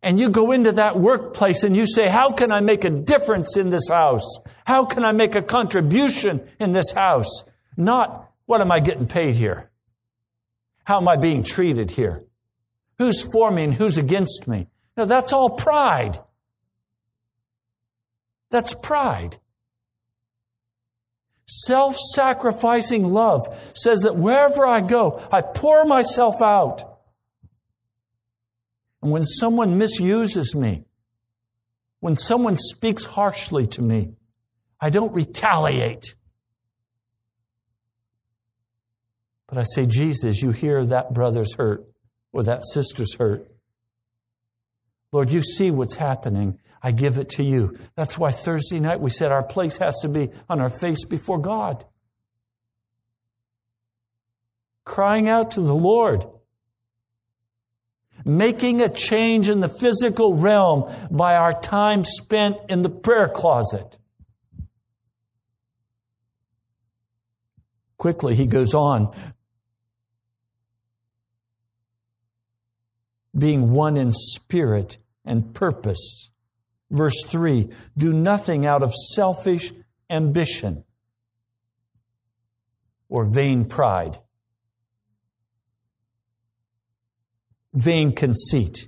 and 0.03 0.19
you 0.19 0.29
go 0.29 0.51
into 0.51 0.73
that 0.73 0.99
workplace 0.99 1.63
and 1.63 1.75
you 1.75 1.87
say, 1.87 2.07
How 2.07 2.33
can 2.33 2.51
I 2.51 2.59
make 2.59 2.83
a 2.83 2.89
difference 2.89 3.55
in 3.57 3.69
this 3.69 3.87
house? 3.89 4.37
How 4.65 4.85
can 4.85 5.05
I 5.05 5.13
make 5.13 5.35
a 5.35 5.41
contribution 5.41 6.47
in 6.59 6.73
this 6.73 6.91
house? 6.91 7.43
Not, 7.77 8.29
what 8.45 8.59
am 8.59 8.71
I 8.71 8.81
getting 8.81 9.07
paid 9.07 9.35
here? 9.35 9.71
How 10.83 10.99
am 10.99 11.07
I 11.07 11.15
being 11.15 11.43
treated 11.43 11.89
here? 11.89 12.25
Who's 12.97 13.23
for 13.31 13.49
me 13.49 13.63
and 13.63 13.73
who's 13.73 13.97
against 13.97 14.45
me? 14.47 14.67
Now, 14.97 15.05
that's 15.05 15.31
all 15.31 15.51
pride. 15.51 16.19
That's 18.51 18.73
pride. 18.73 19.37
Self 21.45 21.97
sacrificing 21.97 23.11
love 23.11 23.41
says 23.73 24.01
that 24.01 24.17
wherever 24.17 24.65
I 24.65 24.81
go, 24.81 25.25
I 25.31 25.41
pour 25.41 25.85
myself 25.85 26.41
out. 26.41 26.92
And 29.03 29.11
when 29.11 29.25
someone 29.25 29.77
misuses 29.77 30.55
me, 30.55 30.85
when 31.99 32.15
someone 32.15 32.55
speaks 32.55 33.03
harshly 33.03 33.67
to 33.67 33.81
me, 33.81 34.13
I 34.79 34.89
don't 34.91 35.13
retaliate. 35.13 36.15
But 39.47 39.57
I 39.57 39.63
say, 39.63 39.85
Jesus, 39.85 40.41
you 40.41 40.51
hear 40.51 40.85
that 40.85 41.13
brother's 41.13 41.53
hurt 41.53 41.83
or 42.31 42.43
that 42.43 42.63
sister's 42.63 43.13
hurt. 43.13 43.45
Lord, 45.11 45.33
you 45.33 45.43
see 45.43 45.69
what's 45.69 45.95
happening. 45.95 46.59
I 46.81 46.91
give 46.91 47.17
it 47.17 47.27
to 47.31 47.43
you. 47.43 47.77
That's 47.97 48.17
why 48.17 48.31
Thursday 48.31 48.79
night 48.79 49.01
we 49.01 49.09
said 49.09 49.33
our 49.33 49.43
place 49.43 49.77
has 49.77 49.99
to 50.03 50.07
be 50.07 50.29
on 50.49 50.61
our 50.61 50.69
face 50.69 51.03
before 51.03 51.39
God. 51.39 51.83
Crying 54.85 55.27
out 55.27 55.51
to 55.51 55.61
the 55.61 55.75
Lord. 55.75 56.25
Making 58.25 58.81
a 58.81 58.89
change 58.89 59.49
in 59.49 59.59
the 59.59 59.67
physical 59.67 60.35
realm 60.35 60.93
by 61.11 61.35
our 61.35 61.59
time 61.59 62.05
spent 62.05 62.57
in 62.69 62.81
the 62.81 62.89
prayer 62.89 63.27
closet. 63.27 63.97
Quickly, 67.97 68.35
he 68.35 68.45
goes 68.45 68.73
on 68.73 69.13
being 73.37 73.71
one 73.71 73.97
in 73.97 74.11
spirit 74.11 74.97
and 75.25 75.53
purpose. 75.53 76.29
Verse 76.91 77.23
3 77.25 77.69
Do 77.97 78.11
nothing 78.11 78.65
out 78.65 78.83
of 78.83 78.93
selfish 78.93 79.73
ambition 80.09 80.83
or 83.09 83.25
vain 83.33 83.65
pride, 83.65 84.19
vain 87.73 88.13
conceit. 88.13 88.87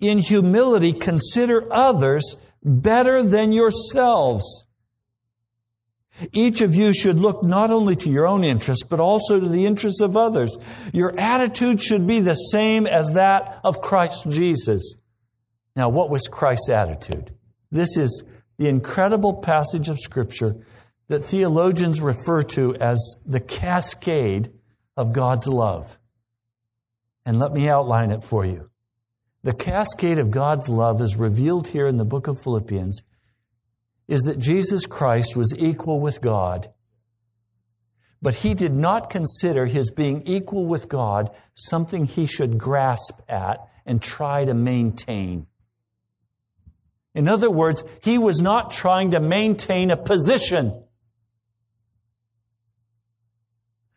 In 0.00 0.18
humility, 0.18 0.92
consider 0.92 1.72
others 1.72 2.36
better 2.62 3.22
than 3.22 3.52
yourselves. 3.52 4.64
Each 6.32 6.60
of 6.62 6.74
you 6.74 6.92
should 6.92 7.16
look 7.16 7.42
not 7.42 7.70
only 7.70 7.94
to 7.96 8.10
your 8.10 8.26
own 8.26 8.44
interests, 8.44 8.84
but 8.84 9.00
also 9.00 9.38
to 9.38 9.48
the 9.48 9.66
interests 9.66 10.00
of 10.00 10.16
others. 10.16 10.56
Your 10.92 11.18
attitude 11.18 11.80
should 11.80 12.06
be 12.06 12.20
the 12.20 12.34
same 12.34 12.86
as 12.86 13.10
that 13.10 13.60
of 13.62 13.80
Christ 13.80 14.28
Jesus. 14.28 14.94
Now, 15.76 15.88
what 15.90 16.10
was 16.10 16.26
Christ's 16.26 16.70
attitude? 16.70 17.32
This 17.70 17.96
is 17.96 18.24
the 18.58 18.68
incredible 18.68 19.34
passage 19.34 19.88
of 19.88 20.00
Scripture 20.00 20.56
that 21.06 21.20
theologians 21.20 22.00
refer 22.00 22.42
to 22.42 22.74
as 22.76 23.18
the 23.24 23.40
cascade 23.40 24.50
of 24.96 25.12
God's 25.12 25.46
love. 25.46 25.98
And 27.28 27.38
let 27.38 27.52
me 27.52 27.68
outline 27.68 28.10
it 28.10 28.24
for 28.24 28.46
you. 28.46 28.70
The 29.42 29.52
cascade 29.52 30.18
of 30.18 30.30
God's 30.30 30.66
love 30.66 31.02
is 31.02 31.14
revealed 31.14 31.68
here 31.68 31.86
in 31.86 31.98
the 31.98 32.06
book 32.06 32.26
of 32.26 32.40
Philippians 32.40 33.02
is 34.08 34.22
that 34.22 34.38
Jesus 34.38 34.86
Christ 34.86 35.36
was 35.36 35.54
equal 35.58 36.00
with 36.00 36.22
God, 36.22 36.70
but 38.22 38.36
he 38.36 38.54
did 38.54 38.72
not 38.72 39.10
consider 39.10 39.66
his 39.66 39.90
being 39.90 40.22
equal 40.22 40.64
with 40.64 40.88
God 40.88 41.28
something 41.52 42.06
he 42.06 42.24
should 42.24 42.56
grasp 42.56 43.20
at 43.28 43.58
and 43.84 44.00
try 44.00 44.46
to 44.46 44.54
maintain. 44.54 45.48
In 47.14 47.28
other 47.28 47.50
words, 47.50 47.84
he 48.02 48.16
was 48.16 48.40
not 48.40 48.70
trying 48.70 49.10
to 49.10 49.20
maintain 49.20 49.90
a 49.90 49.98
position. 49.98 50.82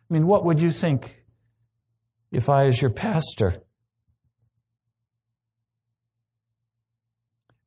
I 0.09 0.13
mean, 0.13 0.27
what 0.27 0.43
would 0.43 0.59
you 0.59 0.73
think 0.73 1.20
if 2.31 2.47
I, 2.49 2.65
as 2.65 2.81
your 2.81 2.91
pastor, 2.91 3.61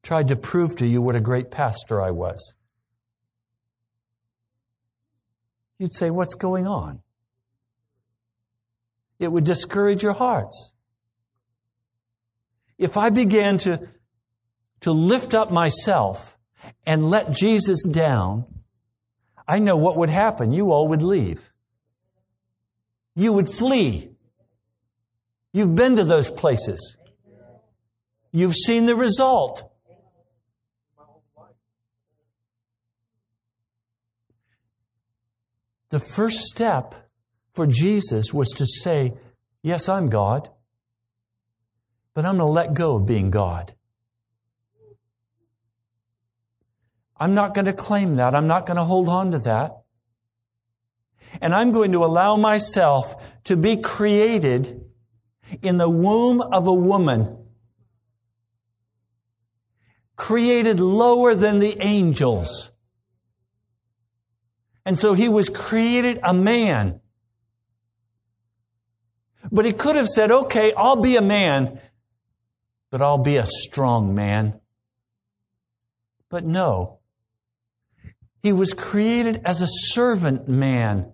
tried 0.02 0.28
to 0.28 0.36
prove 0.36 0.76
to 0.76 0.86
you 0.86 1.02
what 1.02 1.16
a 1.16 1.20
great 1.20 1.50
pastor 1.50 2.00
I 2.00 2.10
was. 2.10 2.54
You'd 5.78 5.94
say, 5.94 6.10
What's 6.10 6.34
going 6.34 6.66
on? 6.66 7.00
It 9.18 9.28
would 9.28 9.44
discourage 9.44 10.02
your 10.02 10.12
hearts. 10.12 10.72
If 12.78 12.96
I 12.96 13.10
began 13.10 13.58
to, 13.58 13.88
to 14.80 14.92
lift 14.92 15.34
up 15.34 15.52
myself 15.52 16.36
and 16.86 17.08
let 17.08 17.30
Jesus 17.30 17.84
down, 17.84 18.46
I 19.46 19.58
know 19.58 19.76
what 19.76 19.96
would 19.96 20.10
happen. 20.10 20.52
You 20.52 20.72
all 20.72 20.88
would 20.88 21.02
leave. 21.02 21.50
You 23.14 23.32
would 23.32 23.48
flee. 23.48 24.13
You've 25.54 25.76
been 25.76 25.94
to 25.96 26.04
those 26.04 26.32
places. 26.32 26.96
You've 28.32 28.56
seen 28.56 28.86
the 28.86 28.96
result. 28.96 29.70
The 35.90 36.00
first 36.00 36.40
step 36.40 36.96
for 37.52 37.68
Jesus 37.68 38.34
was 38.34 38.48
to 38.56 38.66
say, 38.66 39.12
Yes, 39.62 39.88
I'm 39.88 40.10
God, 40.10 40.48
but 42.14 42.26
I'm 42.26 42.38
going 42.38 42.48
to 42.48 42.52
let 42.52 42.74
go 42.74 42.96
of 42.96 43.06
being 43.06 43.30
God. 43.30 43.72
I'm 47.16 47.34
not 47.34 47.54
going 47.54 47.66
to 47.66 47.72
claim 47.72 48.16
that. 48.16 48.34
I'm 48.34 48.48
not 48.48 48.66
going 48.66 48.76
to 48.76 48.84
hold 48.84 49.08
on 49.08 49.30
to 49.30 49.38
that. 49.38 49.84
And 51.40 51.54
I'm 51.54 51.70
going 51.70 51.92
to 51.92 52.04
allow 52.04 52.34
myself 52.34 53.14
to 53.44 53.56
be 53.56 53.76
created 53.76 54.84
in 55.62 55.78
the 55.78 55.88
womb 55.88 56.40
of 56.40 56.66
a 56.66 56.72
woman, 56.72 57.38
created 60.16 60.80
lower 60.80 61.34
than 61.34 61.58
the 61.58 61.76
angels 61.80 62.70
and 64.84 64.98
so 64.98 65.14
he 65.14 65.28
was 65.28 65.48
created 65.48 66.20
a 66.22 66.34
man. 66.34 67.00
But 69.50 69.64
he 69.64 69.72
could 69.72 69.96
have 69.96 70.08
said, 70.08 70.30
okay, 70.30 70.72
I'll 70.76 71.00
be 71.00 71.16
a 71.16 71.22
man, 71.22 71.80
but 72.90 73.00
I'll 73.00 73.18
be 73.18 73.36
a 73.36 73.46
strong 73.46 74.14
man. 74.14 74.60
But 76.28 76.44
no. 76.44 76.98
He 78.42 78.52
was 78.52 78.74
created 78.74 79.40
as 79.44 79.62
a 79.62 79.66
servant 79.68 80.48
man. 80.48 81.12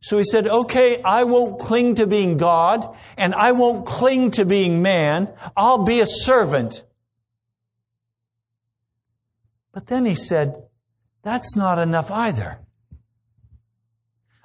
So 0.00 0.16
he 0.16 0.24
said, 0.24 0.46
okay, 0.46 1.02
I 1.02 1.24
won't 1.24 1.60
cling 1.60 1.96
to 1.96 2.06
being 2.06 2.36
God 2.36 2.96
and 3.16 3.34
I 3.34 3.52
won't 3.52 3.86
cling 3.86 4.30
to 4.32 4.44
being 4.44 4.80
man. 4.80 5.32
I'll 5.56 5.84
be 5.84 6.00
a 6.00 6.06
servant. 6.06 6.84
But 9.72 9.86
then 9.86 10.06
he 10.06 10.14
said, 10.14 10.62
that's 11.22 11.56
not 11.56 11.78
enough 11.78 12.10
either. 12.10 12.58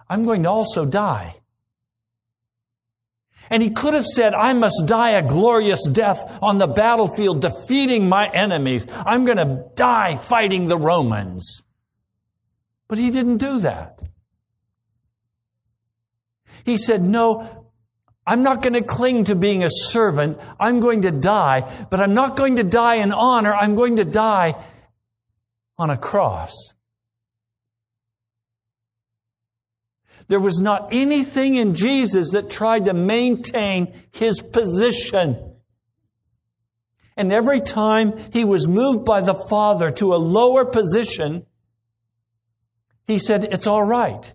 I'm 0.09 0.23
going 0.23 0.43
to 0.43 0.49
also 0.49 0.85
die. 0.85 1.35
And 3.49 3.61
he 3.61 3.71
could 3.71 3.93
have 3.93 4.05
said, 4.05 4.33
I 4.33 4.53
must 4.53 4.83
die 4.85 5.11
a 5.11 5.27
glorious 5.27 5.87
death 5.87 6.23
on 6.41 6.57
the 6.57 6.67
battlefield, 6.67 7.41
defeating 7.41 8.07
my 8.07 8.27
enemies. 8.27 8.87
I'm 9.05 9.25
going 9.25 9.37
to 9.37 9.65
die 9.75 10.17
fighting 10.17 10.67
the 10.67 10.77
Romans. 10.77 11.63
But 12.87 12.99
he 12.99 13.11
didn't 13.11 13.37
do 13.37 13.59
that. 13.59 13.99
He 16.65 16.77
said, 16.77 17.01
No, 17.01 17.65
I'm 18.25 18.43
not 18.43 18.61
going 18.61 18.73
to 18.73 18.83
cling 18.83 19.25
to 19.25 19.35
being 19.35 19.63
a 19.63 19.69
servant. 19.69 20.39
I'm 20.59 20.79
going 20.79 21.01
to 21.01 21.11
die, 21.11 21.87
but 21.89 21.99
I'm 21.99 22.13
not 22.13 22.37
going 22.37 22.55
to 22.57 22.63
die 22.63 22.95
in 22.95 23.11
honor. 23.11 23.53
I'm 23.53 23.75
going 23.75 23.97
to 23.97 24.05
die 24.05 24.55
on 25.77 25.89
a 25.89 25.97
cross. 25.97 26.73
There 30.29 30.39
was 30.39 30.61
not 30.61 30.93
anything 30.93 31.55
in 31.55 31.75
Jesus 31.75 32.31
that 32.31 32.49
tried 32.49 32.85
to 32.85 32.93
maintain 32.93 33.93
his 34.11 34.41
position. 34.41 35.53
And 37.17 37.31
every 37.31 37.59
time 37.59 38.13
he 38.31 38.45
was 38.45 38.67
moved 38.67 39.05
by 39.05 39.21
the 39.21 39.35
Father 39.49 39.89
to 39.91 40.13
a 40.13 40.17
lower 40.17 40.65
position, 40.65 41.45
he 43.05 43.19
said, 43.19 43.43
It's 43.43 43.67
all 43.67 43.83
right. 43.83 44.33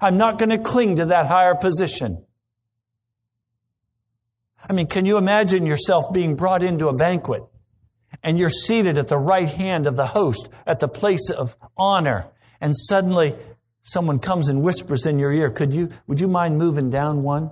I'm 0.00 0.16
not 0.16 0.38
going 0.38 0.50
to 0.50 0.58
cling 0.58 0.96
to 0.96 1.06
that 1.06 1.26
higher 1.26 1.54
position. 1.54 2.24
I 4.68 4.72
mean, 4.72 4.86
can 4.86 5.06
you 5.06 5.16
imagine 5.16 5.66
yourself 5.66 6.12
being 6.12 6.36
brought 6.36 6.62
into 6.62 6.88
a 6.88 6.92
banquet 6.92 7.42
and 8.22 8.38
you're 8.38 8.50
seated 8.50 8.98
at 8.98 9.08
the 9.08 9.18
right 9.18 9.48
hand 9.48 9.86
of 9.86 9.96
the 9.96 10.06
host 10.06 10.48
at 10.66 10.80
the 10.80 10.88
place 10.88 11.30
of 11.30 11.56
honor 11.76 12.26
and 12.60 12.76
suddenly 12.76 13.34
someone 13.82 14.18
comes 14.18 14.48
and 14.48 14.62
whispers 14.62 15.06
in 15.06 15.18
your 15.18 15.32
ear, 15.32 15.50
could 15.50 15.74
you, 15.74 15.90
would 16.06 16.20
you 16.20 16.28
mind 16.28 16.58
moving 16.58 16.90
down 16.90 17.22
one? 17.22 17.50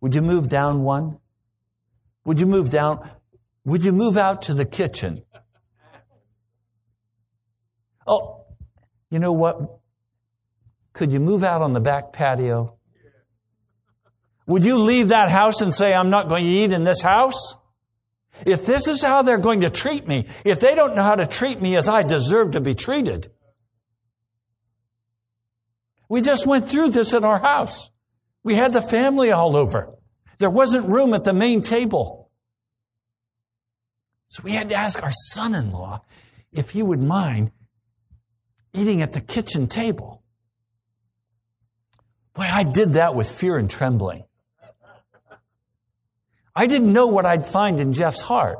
Would 0.00 0.14
you 0.14 0.22
move 0.22 0.48
down 0.48 0.82
one? 0.82 1.18
Would 2.24 2.40
you 2.40 2.46
move 2.46 2.70
down? 2.70 3.08
Would 3.64 3.84
you 3.84 3.92
move 3.92 4.16
out 4.16 4.42
to 4.42 4.54
the 4.54 4.64
kitchen? 4.64 5.22
Oh, 8.06 8.46
you 9.10 9.18
know 9.18 9.32
what? 9.32 9.80
Could 10.96 11.12
you 11.12 11.20
move 11.20 11.44
out 11.44 11.60
on 11.60 11.74
the 11.74 11.80
back 11.80 12.14
patio? 12.14 12.78
Would 14.46 14.64
you 14.64 14.78
leave 14.78 15.08
that 15.08 15.30
house 15.30 15.60
and 15.60 15.74
say, 15.74 15.92
I'm 15.92 16.08
not 16.08 16.28
going 16.28 16.44
to 16.44 16.50
eat 16.50 16.72
in 16.72 16.84
this 16.84 17.02
house? 17.02 17.54
If 18.46 18.64
this 18.64 18.86
is 18.86 19.02
how 19.02 19.20
they're 19.20 19.36
going 19.36 19.60
to 19.60 19.70
treat 19.70 20.08
me, 20.08 20.26
if 20.42 20.58
they 20.58 20.74
don't 20.74 20.96
know 20.96 21.02
how 21.02 21.16
to 21.16 21.26
treat 21.26 21.60
me 21.60 21.76
as 21.76 21.86
I 21.86 22.02
deserve 22.02 22.52
to 22.52 22.62
be 22.62 22.74
treated, 22.74 23.30
we 26.08 26.22
just 26.22 26.46
went 26.46 26.70
through 26.70 26.90
this 26.90 27.12
at 27.12 27.24
our 27.24 27.40
house. 27.40 27.90
We 28.42 28.54
had 28.54 28.72
the 28.72 28.80
family 28.80 29.32
all 29.32 29.54
over. 29.54 29.94
There 30.38 30.50
wasn't 30.50 30.88
room 30.88 31.12
at 31.12 31.24
the 31.24 31.34
main 31.34 31.60
table. 31.60 32.30
So 34.28 34.42
we 34.42 34.52
had 34.52 34.70
to 34.70 34.76
ask 34.76 35.02
our 35.02 35.12
son 35.12 35.54
in 35.54 35.72
law 35.72 36.00
if 36.52 36.70
he 36.70 36.82
would 36.82 37.02
mind 37.02 37.50
eating 38.72 39.02
at 39.02 39.12
the 39.12 39.20
kitchen 39.20 39.66
table. 39.66 40.15
Boy, 42.36 42.48
I 42.52 42.64
did 42.64 42.94
that 42.94 43.14
with 43.14 43.30
fear 43.30 43.56
and 43.56 43.70
trembling. 43.70 44.24
I 46.54 46.66
didn't 46.66 46.92
know 46.92 47.06
what 47.06 47.26
I'd 47.26 47.48
find 47.48 47.80
in 47.80 47.92
Jeff's 47.92 48.20
heart. 48.20 48.58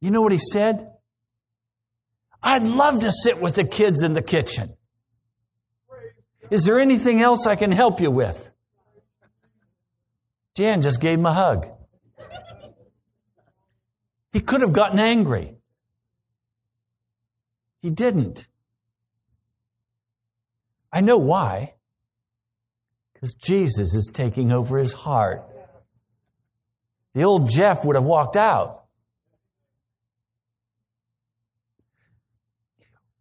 You 0.00 0.10
know 0.10 0.20
what 0.20 0.32
he 0.32 0.38
said? 0.38 0.90
I'd 2.42 2.66
love 2.66 3.00
to 3.00 3.12
sit 3.12 3.40
with 3.40 3.54
the 3.54 3.64
kids 3.64 4.02
in 4.02 4.14
the 4.14 4.22
kitchen. 4.22 4.74
Is 6.50 6.64
there 6.64 6.80
anything 6.80 7.20
else 7.22 7.46
I 7.46 7.54
can 7.54 7.70
help 7.70 8.00
you 8.00 8.10
with? 8.10 8.50
Jan 10.56 10.82
just 10.82 11.00
gave 11.00 11.18
him 11.18 11.26
a 11.26 11.32
hug. 11.32 11.68
He 14.32 14.40
could 14.40 14.62
have 14.62 14.72
gotten 14.72 14.98
angry. 14.98 15.54
He 17.82 17.90
didn't. 17.90 18.46
I 20.92 21.00
know 21.00 21.18
why. 21.18 21.74
Because 23.14 23.34
Jesus 23.34 23.94
is 23.94 24.10
taking 24.12 24.50
over 24.50 24.78
his 24.78 24.92
heart. 24.92 25.46
The 27.14 27.24
old 27.24 27.48
Jeff 27.50 27.84
would 27.84 27.96
have 27.96 28.04
walked 28.04 28.36
out. 28.36 28.84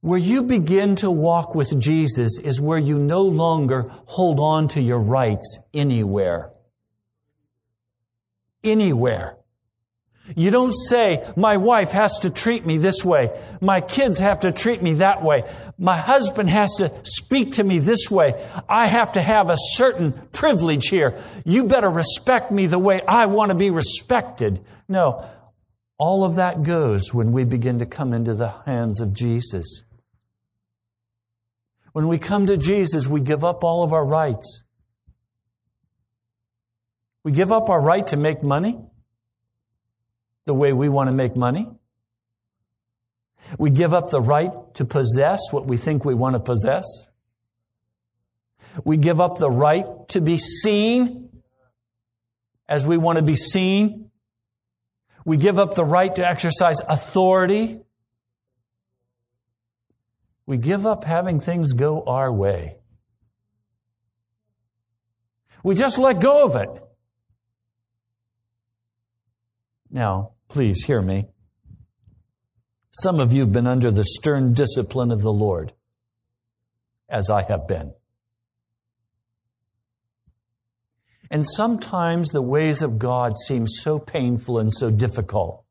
Where 0.02 0.20
you 0.20 0.44
begin 0.44 0.96
to 0.98 1.12
walk 1.12 1.56
with 1.56 1.78
Jesus 1.78 2.40
is 2.40 2.62
where 2.62 2.78
you 2.78 2.98
no 2.98 3.24
longer 3.24 3.86
hold 4.06 4.40
on 4.40 4.70
to 4.70 4.82
your 4.82 5.00
rights 5.00 5.60
anywhere. 5.74 6.52
Anywhere. 8.64 9.39
You 10.36 10.52
don't 10.52 10.74
say, 10.74 11.28
my 11.36 11.58
wife 11.58 11.92
has 11.92 12.20
to 12.20 12.30
treat 12.30 12.66
me 12.66 12.78
this 12.78 13.04
way. 13.04 13.30
My 13.62 13.82
kids 13.82 14.20
have 14.20 14.42
to 14.42 14.52
treat 14.52 14.82
me 14.82 14.96
that 14.96 15.24
way. 15.24 15.44
My 15.78 15.98
husband 15.98 16.50
has 16.50 16.76
to 16.76 16.94
speak 17.04 17.54
to 17.54 17.64
me 17.64 17.80
this 17.80 18.12
way. 18.12 18.48
I 18.68 18.88
have 18.88 19.14
to 19.14 19.22
have 19.22 19.50
a 19.50 19.56
certain 19.58 20.14
privilege 20.32 20.88
here. 20.88 21.22
You 21.46 21.66
better 21.66 21.90
respect 21.90 22.52
me 22.52 22.68
the 22.68 22.80
way 22.80 23.02
I 23.08 23.26
want 23.26 23.50
to 23.50 23.56
be 23.56 23.72
respected. 23.72 24.64
No. 24.88 25.28
All 25.98 26.24
of 26.24 26.36
that 26.36 26.64
goes 26.64 27.14
when 27.14 27.32
we 27.32 27.44
begin 27.44 27.80
to 27.80 27.86
come 27.86 28.14
into 28.14 28.34
the 28.34 28.54
hands 28.66 29.02
of 29.02 29.14
Jesus. 29.14 29.84
When 31.92 32.08
we 32.08 32.20
come 32.20 32.46
to 32.46 32.56
Jesus, 32.56 33.08
we 33.08 33.20
give 33.20 33.44
up 33.44 33.64
all 33.64 33.84
of 33.84 33.94
our 33.94 34.06
rights. 34.06 34.64
We 37.24 37.32
give 37.32 37.52
up 37.52 37.70
our 37.70 37.82
right 37.82 38.06
to 38.08 38.16
make 38.16 38.44
money 38.44 38.80
the 40.50 40.54
way 40.56 40.74
we 40.74 40.90
want 40.90 41.10
to 41.10 41.12
make 41.14 41.36
money. 41.36 41.70
We 43.60 43.70
give 43.70 43.94
up 43.94 44.10
the 44.10 44.20
right 44.20 44.50
to 44.74 44.84
possess 44.84 45.42
what 45.52 45.68
we 45.68 45.78
think 45.78 46.04
we 46.04 46.16
want 46.16 46.34
to 46.34 46.40
possess. 46.40 46.86
We 48.84 48.98
give 48.98 49.22
up 49.22 49.38
the 49.38 49.52
right 49.52 49.86
to 50.08 50.22
be 50.22 50.40
seen 50.40 51.30
as 52.68 52.88
we 52.88 52.98
want 52.98 53.18
to 53.18 53.22
be 53.22 53.36
seen. 53.36 54.10
We 55.24 55.38
give 55.38 55.60
up 55.60 55.76
the 55.76 55.86
right 55.86 56.16
to 56.16 56.28
exercise 56.28 56.78
authority. 56.80 57.82
We 60.48 60.58
give 60.58 60.88
up 60.88 61.04
having 61.04 61.42
things 61.42 61.74
go 61.74 62.04
our 62.08 62.34
way. 62.34 62.78
We 65.62 65.76
just 65.76 66.00
let 66.00 66.20
go 66.20 66.46
of 66.46 66.56
it. 66.56 66.70
Now, 69.92 70.32
please 70.50 70.84
hear 70.84 71.02
me. 71.02 71.28
Some 72.92 73.20
of 73.20 73.32
you 73.32 73.42
have 73.42 73.52
been 73.52 73.68
under 73.68 73.92
the 73.92 74.04
stern 74.04 74.54
discipline 74.54 75.12
of 75.12 75.22
the 75.22 75.32
Lord, 75.32 75.74
as 77.08 77.30
I 77.30 77.44
have 77.44 77.68
been. 77.68 77.94
And 81.32 81.48
sometimes 81.48 82.30
the 82.30 82.42
ways 82.42 82.82
of 82.82 82.98
God 82.98 83.34
seem 83.48 83.68
so 83.68 84.00
painful 84.00 84.58
and 84.58 84.74
so 84.74 84.90
difficult. 84.90 85.64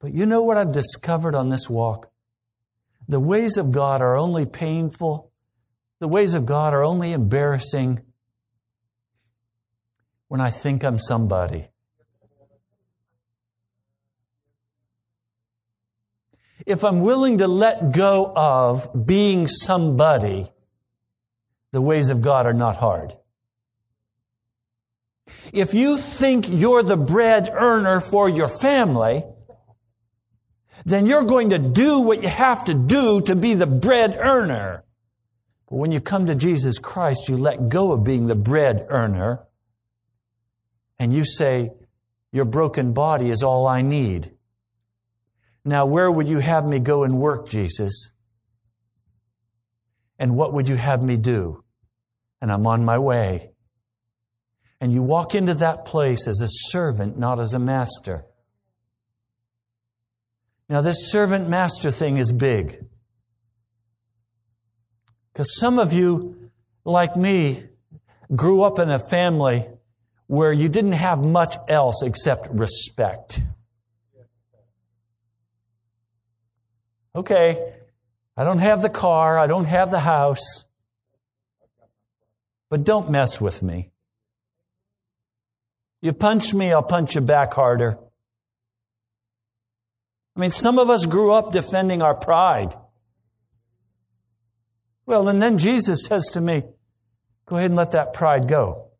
But 0.00 0.12
you 0.12 0.26
know 0.26 0.42
what 0.42 0.56
I've 0.56 0.72
discovered 0.72 1.36
on 1.36 1.48
this 1.48 1.70
walk? 1.70 2.10
The 3.06 3.20
ways 3.20 3.56
of 3.56 3.70
God 3.70 4.02
are 4.02 4.16
only 4.16 4.46
painful, 4.46 5.30
the 6.00 6.08
ways 6.08 6.34
of 6.34 6.44
God 6.44 6.74
are 6.74 6.82
only 6.82 7.12
embarrassing 7.12 8.02
when 10.26 10.40
I 10.40 10.50
think 10.50 10.82
I'm 10.82 10.98
somebody. 10.98 11.68
If 16.66 16.84
I'm 16.84 17.00
willing 17.00 17.38
to 17.38 17.48
let 17.48 17.92
go 17.92 18.32
of 18.34 19.06
being 19.06 19.48
somebody, 19.48 20.50
the 21.72 21.80
ways 21.80 22.10
of 22.10 22.22
God 22.22 22.46
are 22.46 22.52
not 22.52 22.76
hard. 22.76 23.16
If 25.52 25.74
you 25.74 25.98
think 25.98 26.48
you're 26.48 26.82
the 26.82 26.96
bread 26.96 27.48
earner 27.52 28.00
for 28.00 28.28
your 28.28 28.48
family, 28.48 29.24
then 30.84 31.06
you're 31.06 31.24
going 31.24 31.50
to 31.50 31.58
do 31.58 31.98
what 31.98 32.22
you 32.22 32.28
have 32.28 32.64
to 32.64 32.74
do 32.74 33.20
to 33.22 33.34
be 33.34 33.54
the 33.54 33.66
bread 33.66 34.16
earner. 34.18 34.84
But 35.68 35.76
when 35.76 35.92
you 35.92 36.00
come 36.00 36.26
to 36.26 36.34
Jesus 36.34 36.78
Christ, 36.78 37.28
you 37.28 37.36
let 37.36 37.68
go 37.68 37.92
of 37.92 38.04
being 38.04 38.26
the 38.26 38.34
bread 38.34 38.86
earner 38.88 39.46
and 40.98 41.12
you 41.12 41.24
say, 41.24 41.72
Your 42.30 42.44
broken 42.44 42.92
body 42.92 43.30
is 43.30 43.42
all 43.42 43.66
I 43.66 43.82
need. 43.82 44.32
Now, 45.64 45.86
where 45.86 46.10
would 46.10 46.28
you 46.28 46.38
have 46.38 46.66
me 46.66 46.78
go 46.78 47.04
and 47.04 47.18
work, 47.18 47.48
Jesus? 47.48 48.10
And 50.18 50.36
what 50.36 50.52
would 50.52 50.68
you 50.68 50.76
have 50.76 51.02
me 51.02 51.16
do? 51.16 51.62
And 52.40 52.50
I'm 52.50 52.66
on 52.66 52.84
my 52.84 52.98
way. 52.98 53.50
And 54.80 54.92
you 54.92 55.02
walk 55.02 55.34
into 55.34 55.54
that 55.54 55.84
place 55.84 56.26
as 56.26 56.40
a 56.40 56.48
servant, 56.48 57.16
not 57.16 57.38
as 57.38 57.54
a 57.54 57.58
master. 57.58 58.24
Now, 60.68 60.80
this 60.80 61.10
servant 61.10 61.48
master 61.48 61.90
thing 61.90 62.16
is 62.16 62.32
big. 62.32 62.84
Because 65.32 65.56
some 65.56 65.78
of 65.78 65.92
you, 65.92 66.50
like 66.84 67.16
me, 67.16 67.64
grew 68.34 68.62
up 68.62 68.78
in 68.78 68.90
a 68.90 68.98
family 68.98 69.68
where 70.26 70.52
you 70.52 70.68
didn't 70.68 70.92
have 70.92 71.18
much 71.18 71.56
else 71.68 72.02
except 72.02 72.48
respect. 72.50 73.40
Okay, 77.14 77.74
I 78.36 78.44
don't 78.44 78.60
have 78.60 78.80
the 78.80 78.88
car, 78.88 79.38
I 79.38 79.46
don't 79.46 79.66
have 79.66 79.90
the 79.90 80.00
house, 80.00 80.64
but 82.70 82.84
don't 82.84 83.10
mess 83.10 83.40
with 83.40 83.62
me. 83.62 83.90
You 86.00 86.12
punch 86.12 86.54
me, 86.54 86.72
I'll 86.72 86.82
punch 86.82 87.14
you 87.14 87.20
back 87.20 87.52
harder. 87.52 87.98
I 90.34 90.40
mean, 90.40 90.50
some 90.50 90.78
of 90.78 90.88
us 90.88 91.04
grew 91.04 91.34
up 91.34 91.52
defending 91.52 92.00
our 92.00 92.14
pride. 92.14 92.74
Well, 95.04 95.28
and 95.28 95.42
then 95.42 95.58
Jesus 95.58 96.04
says 96.08 96.24
to 96.32 96.40
me, 96.40 96.62
Go 97.44 97.56
ahead 97.56 97.70
and 97.70 97.76
let 97.76 97.90
that 97.90 98.14
pride 98.14 98.48
go. 98.48 98.92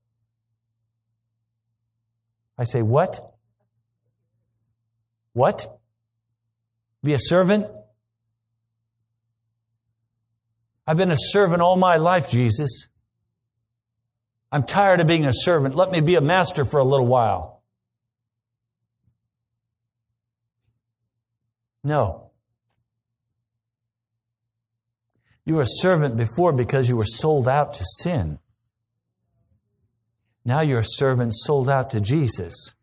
I 2.58 2.64
say, 2.64 2.82
What? 2.82 3.34
What? 5.32 5.78
Be 7.02 7.14
a 7.14 7.18
servant? 7.18 7.66
I've 10.86 10.96
been 10.96 11.10
a 11.10 11.16
servant 11.16 11.62
all 11.62 11.76
my 11.76 11.96
life, 11.96 12.28
Jesus. 12.30 12.88
I'm 14.50 14.64
tired 14.64 15.00
of 15.00 15.06
being 15.06 15.26
a 15.26 15.32
servant. 15.32 15.74
Let 15.74 15.90
me 15.90 16.00
be 16.00 16.16
a 16.16 16.20
master 16.20 16.64
for 16.64 16.78
a 16.78 16.84
little 16.84 17.06
while. 17.06 17.62
No. 21.84 22.30
You 25.44 25.54
were 25.54 25.62
a 25.62 25.66
servant 25.66 26.16
before 26.16 26.52
because 26.52 26.88
you 26.88 26.96
were 26.96 27.04
sold 27.04 27.48
out 27.48 27.74
to 27.74 27.84
sin. 27.84 28.38
Now 30.44 30.60
you're 30.60 30.80
a 30.80 30.84
servant 30.84 31.32
sold 31.34 31.70
out 31.70 31.90
to 31.90 32.00
Jesus. 32.00 32.74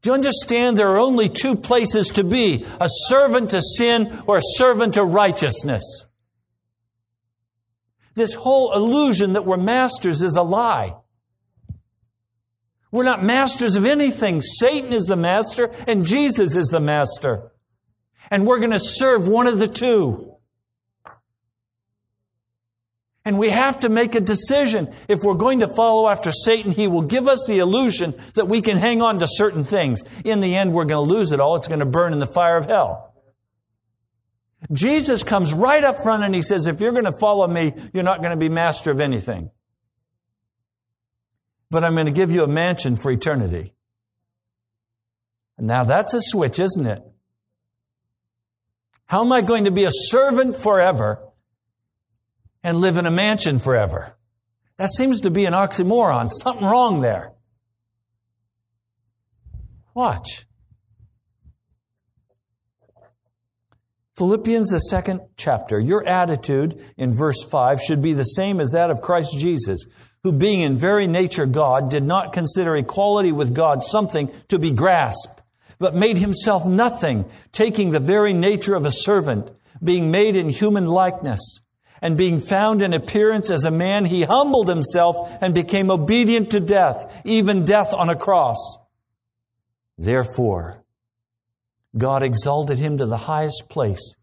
Do 0.00 0.10
you 0.10 0.14
understand 0.14 0.76
there 0.76 0.88
are 0.88 0.98
only 0.98 1.28
two 1.28 1.54
places 1.54 2.08
to 2.08 2.24
be 2.24 2.66
a 2.80 2.88
servant 2.88 3.50
to 3.50 3.62
sin 3.62 4.22
or 4.26 4.38
a 4.38 4.42
servant 4.56 4.94
to 4.94 5.04
righteousness? 5.04 6.06
This 8.14 8.34
whole 8.34 8.74
illusion 8.74 9.34
that 9.34 9.46
we're 9.46 9.56
masters 9.56 10.22
is 10.22 10.36
a 10.36 10.42
lie. 10.42 10.94
We're 12.90 13.04
not 13.04 13.24
masters 13.24 13.74
of 13.74 13.86
anything. 13.86 14.42
Satan 14.42 14.92
is 14.92 15.06
the 15.06 15.16
master 15.16 15.70
and 15.88 16.04
Jesus 16.04 16.54
is 16.54 16.68
the 16.68 16.80
master. 16.80 17.52
And 18.30 18.46
we're 18.46 18.58
going 18.58 18.72
to 18.72 18.78
serve 18.78 19.26
one 19.26 19.46
of 19.46 19.58
the 19.58 19.68
two. 19.68 20.36
And 23.24 23.38
we 23.38 23.50
have 23.50 23.80
to 23.80 23.88
make 23.88 24.14
a 24.14 24.20
decision. 24.20 24.92
If 25.08 25.20
we're 25.22 25.34
going 25.34 25.60
to 25.60 25.68
follow 25.68 26.08
after 26.08 26.32
Satan, 26.32 26.72
he 26.72 26.88
will 26.88 27.02
give 27.02 27.28
us 27.28 27.46
the 27.46 27.60
illusion 27.60 28.14
that 28.34 28.48
we 28.48 28.60
can 28.60 28.76
hang 28.76 29.00
on 29.00 29.20
to 29.20 29.26
certain 29.28 29.64
things. 29.64 30.02
In 30.24 30.40
the 30.40 30.56
end, 30.56 30.72
we're 30.72 30.84
going 30.84 31.06
to 31.06 31.14
lose 31.14 31.30
it 31.30 31.40
all. 31.40 31.56
It's 31.56 31.68
going 31.68 31.80
to 31.80 31.86
burn 31.86 32.12
in 32.12 32.18
the 32.18 32.26
fire 32.26 32.56
of 32.56 32.66
hell. 32.66 33.11
Jesus 34.70 35.24
comes 35.24 35.52
right 35.52 35.82
up 35.82 36.02
front 36.02 36.22
and 36.22 36.34
he 36.34 36.42
says, 36.42 36.66
if 36.66 36.80
you're 36.80 36.92
going 36.92 37.04
to 37.04 37.18
follow 37.18 37.46
me, 37.46 37.72
you're 37.92 38.04
not 38.04 38.18
going 38.18 38.30
to 38.30 38.36
be 38.36 38.48
master 38.48 38.90
of 38.90 39.00
anything. 39.00 39.50
But 41.70 41.84
I'm 41.84 41.94
going 41.94 42.06
to 42.06 42.12
give 42.12 42.30
you 42.30 42.44
a 42.44 42.48
mansion 42.48 42.96
for 42.96 43.10
eternity. 43.10 43.74
Now 45.58 45.84
that's 45.84 46.12
a 46.12 46.20
switch, 46.20 46.58
isn't 46.60 46.86
it? 46.86 47.02
How 49.06 49.24
am 49.24 49.32
I 49.32 49.42
going 49.42 49.64
to 49.64 49.70
be 49.70 49.84
a 49.84 49.90
servant 49.92 50.56
forever 50.56 51.20
and 52.64 52.78
live 52.78 52.96
in 52.96 53.06
a 53.06 53.10
mansion 53.10 53.58
forever? 53.58 54.16
That 54.78 54.90
seems 54.90 55.22
to 55.22 55.30
be 55.30 55.44
an 55.44 55.52
oxymoron. 55.52 56.30
Something 56.30 56.66
wrong 56.66 57.00
there. 57.00 57.32
Watch. 59.94 60.46
Philippians, 64.22 64.68
the 64.68 64.78
second 64.78 65.20
chapter. 65.36 65.80
Your 65.80 66.06
attitude 66.06 66.80
in 66.96 67.12
verse 67.12 67.42
5 67.42 67.82
should 67.82 68.00
be 68.00 68.12
the 68.12 68.22
same 68.22 68.60
as 68.60 68.70
that 68.70 68.88
of 68.88 69.02
Christ 69.02 69.36
Jesus, 69.36 69.84
who 70.22 70.30
being 70.30 70.60
in 70.60 70.76
very 70.76 71.08
nature 71.08 71.44
God, 71.44 71.90
did 71.90 72.04
not 72.04 72.32
consider 72.32 72.76
equality 72.76 73.32
with 73.32 73.52
God 73.52 73.82
something 73.82 74.30
to 74.46 74.60
be 74.60 74.70
grasped, 74.70 75.42
but 75.80 75.96
made 75.96 76.18
himself 76.18 76.64
nothing, 76.64 77.28
taking 77.50 77.90
the 77.90 77.98
very 77.98 78.32
nature 78.32 78.76
of 78.76 78.84
a 78.84 78.92
servant, 78.92 79.50
being 79.82 80.12
made 80.12 80.36
in 80.36 80.50
human 80.50 80.86
likeness. 80.86 81.58
And 82.00 82.16
being 82.16 82.38
found 82.38 82.80
in 82.80 82.94
appearance 82.94 83.50
as 83.50 83.64
a 83.64 83.72
man, 83.72 84.04
he 84.04 84.22
humbled 84.22 84.68
himself 84.68 85.16
and 85.40 85.52
became 85.52 85.90
obedient 85.90 86.50
to 86.50 86.60
death, 86.60 87.12
even 87.24 87.64
death 87.64 87.92
on 87.92 88.08
a 88.08 88.14
cross. 88.14 88.76
Therefore, 89.98 90.81
God 91.96 92.22
exalted 92.22 92.78
him 92.78 92.98
to 92.98 93.06
the 93.06 93.16
highest 93.16 93.64
place 93.68 94.14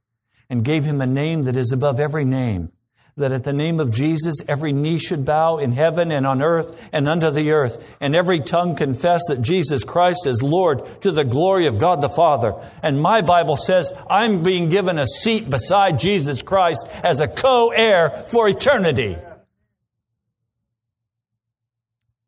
and 0.50 0.64
gave 0.64 0.84
him 0.84 1.02
a 1.02 1.06
name 1.06 1.44
that 1.44 1.56
is 1.56 1.72
above 1.72 2.00
every 2.00 2.26
name, 2.26 2.72
that 3.18 3.32
at 3.32 3.44
the 3.44 3.54
name 3.54 3.80
of 3.80 3.92
Jesus 3.92 4.38
every 4.48 4.74
knee 4.74 4.98
should 4.98 5.26
bow 5.26 5.58
in 5.58 5.74
heaven 5.74 6.12
and 6.12 6.26
on 6.26 6.42
earth 6.42 6.76
and 6.94 7.08
under 7.08 7.30
the 7.30 7.52
earth, 7.52 7.78
and 8.00 8.16
every 8.16 8.42
tongue 8.42 8.76
confess 8.76 9.22
that 9.28 9.42
Jesus 9.42 9.84
Christ 9.84 10.26
is 10.26 10.42
Lord 10.42 11.02
to 11.02 11.12
the 11.12 11.26
glory 11.26 11.68
of 11.68 11.80
God 11.80 12.02
the 12.02 12.10
Father. 12.10 12.54
And 12.82 13.00
my 13.00 13.22
Bible 13.22 13.58
says 13.58 13.92
I'm 14.10 14.42
being 14.42 14.70
given 14.70 14.98
a 14.98 15.06
seat 15.06 15.50
beside 15.50 16.00
Jesus 16.00 16.42
Christ 16.42 16.88
as 17.04 17.20
a 17.20 17.28
co-heir 17.28 18.26
for 18.30 18.48
eternity. 18.48 19.18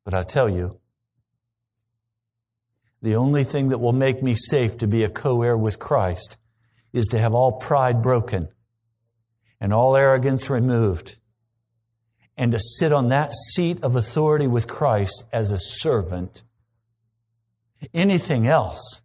But 0.03 0.13
I 0.13 0.23
tell 0.23 0.49
you, 0.49 0.80
the 3.01 3.15
only 3.15 3.43
thing 3.43 3.69
that 3.69 3.79
will 3.79 3.93
make 3.93 4.21
me 4.21 4.35
safe 4.35 4.77
to 4.79 4.87
be 4.87 5.03
a 5.03 5.09
co 5.09 5.41
heir 5.41 5.57
with 5.57 5.79
Christ 5.79 6.37
is 6.93 7.07
to 7.07 7.19
have 7.19 7.33
all 7.33 7.53
pride 7.53 8.01
broken 8.01 8.49
and 9.59 9.73
all 9.73 9.95
arrogance 9.95 10.49
removed 10.49 11.15
and 12.37 12.51
to 12.51 12.59
sit 12.59 12.91
on 12.91 13.09
that 13.09 13.33
seat 13.33 13.83
of 13.83 13.95
authority 13.95 14.47
with 14.47 14.67
Christ 14.67 15.23
as 15.31 15.51
a 15.51 15.59
servant. 15.59 16.43
Anything 17.93 18.47
else, 18.47 19.01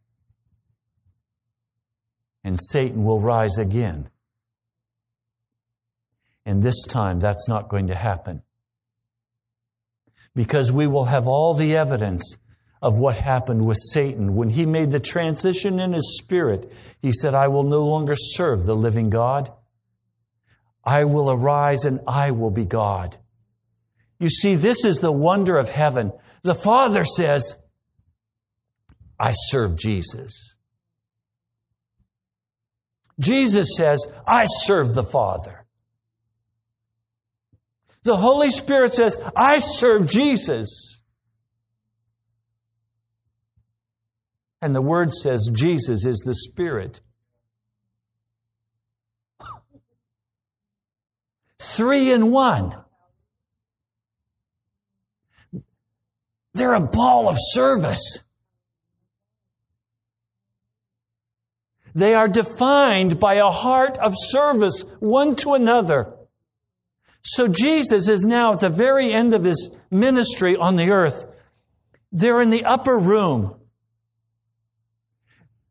and 2.45 2.59
Satan 2.61 3.05
will 3.05 3.21
rise 3.21 3.59
again. 3.59 4.09
And 6.45 6.63
this 6.63 6.85
time, 6.87 7.19
that's 7.19 7.49
not 7.49 7.69
going 7.69 7.89
to 7.89 7.95
happen. 7.95 8.43
Because 10.35 10.71
we 10.71 10.87
will 10.87 11.07
have 11.07 11.27
all 11.27 11.55
the 11.55 11.77
evidence 11.77 12.37
of 12.83 12.99
what 12.99 13.17
happened 13.17 13.65
with 13.65 13.79
Satan. 13.79 14.35
When 14.35 14.51
he 14.51 14.67
made 14.67 14.91
the 14.91 15.01
transition 15.01 15.81
in 15.81 15.93
his 15.93 16.19
spirit, 16.19 16.73
he 17.01 17.13
said, 17.13 17.35
I 17.35 17.49
will 17.49 17.65
no 17.65 17.85
longer 17.85 18.15
serve 18.17 18.65
the 18.65 18.77
living 18.77 19.11
God. 19.11 19.53
I 20.85 21.05
will 21.05 21.31
arise 21.31 21.85
and 21.85 22.01
I 22.07 22.31
will 22.31 22.51
be 22.51 22.65
God. 22.65 23.17
You 24.19 24.31
see, 24.31 24.55
this 24.55 24.85
is 24.85 24.99
the 24.99 25.13
wonder 25.13 25.57
of 25.57 25.71
heaven. 25.71 26.13
The 26.43 26.55
Father 26.55 27.05
says, 27.05 27.57
I 29.19 29.33
serve 29.33 29.77
Jesus. 29.77 30.57
Jesus 33.19 33.77
says, 33.77 34.07
I 34.27 34.45
serve 34.45 34.95
the 34.95 35.05
Father. 35.05 35.67
The 38.03 38.17
Holy 38.17 38.51
Spirit 38.51 38.93
says, 38.93 39.19
I 39.35 39.59
serve 39.59 40.07
Jesus. 40.07 41.01
And 44.67 44.75
the 44.75 44.83
Word 44.83 45.13
says 45.13 45.49
Jesus 45.53 46.05
is 46.05 46.25
the 46.27 46.35
Spirit. 46.35 47.01
Three 51.61 52.11
in 52.11 52.33
one. 52.33 52.75
They're 56.55 56.75
a 56.75 56.81
ball 56.81 57.29
of 57.29 57.37
service. 57.39 58.25
They 61.95 62.15
are 62.15 62.27
defined 62.27 63.21
by 63.21 63.35
a 63.35 63.53
heart 63.53 63.97
of 63.99 64.15
service 64.17 64.83
one 64.99 65.37
to 65.37 65.55
another. 65.55 66.13
So 67.23 67.47
Jesus 67.47 68.09
is 68.09 68.25
now 68.25 68.55
at 68.55 68.59
the 68.59 68.69
very 68.69 69.13
end 69.13 69.33
of 69.33 69.45
his 69.45 69.71
ministry 69.93 70.57
on 70.57 70.75
the 70.75 70.91
earth. 70.91 71.23
They're 72.11 72.43
in 72.43 72.51
the 72.51 72.65
upper 72.65 72.99
room. 72.99 73.56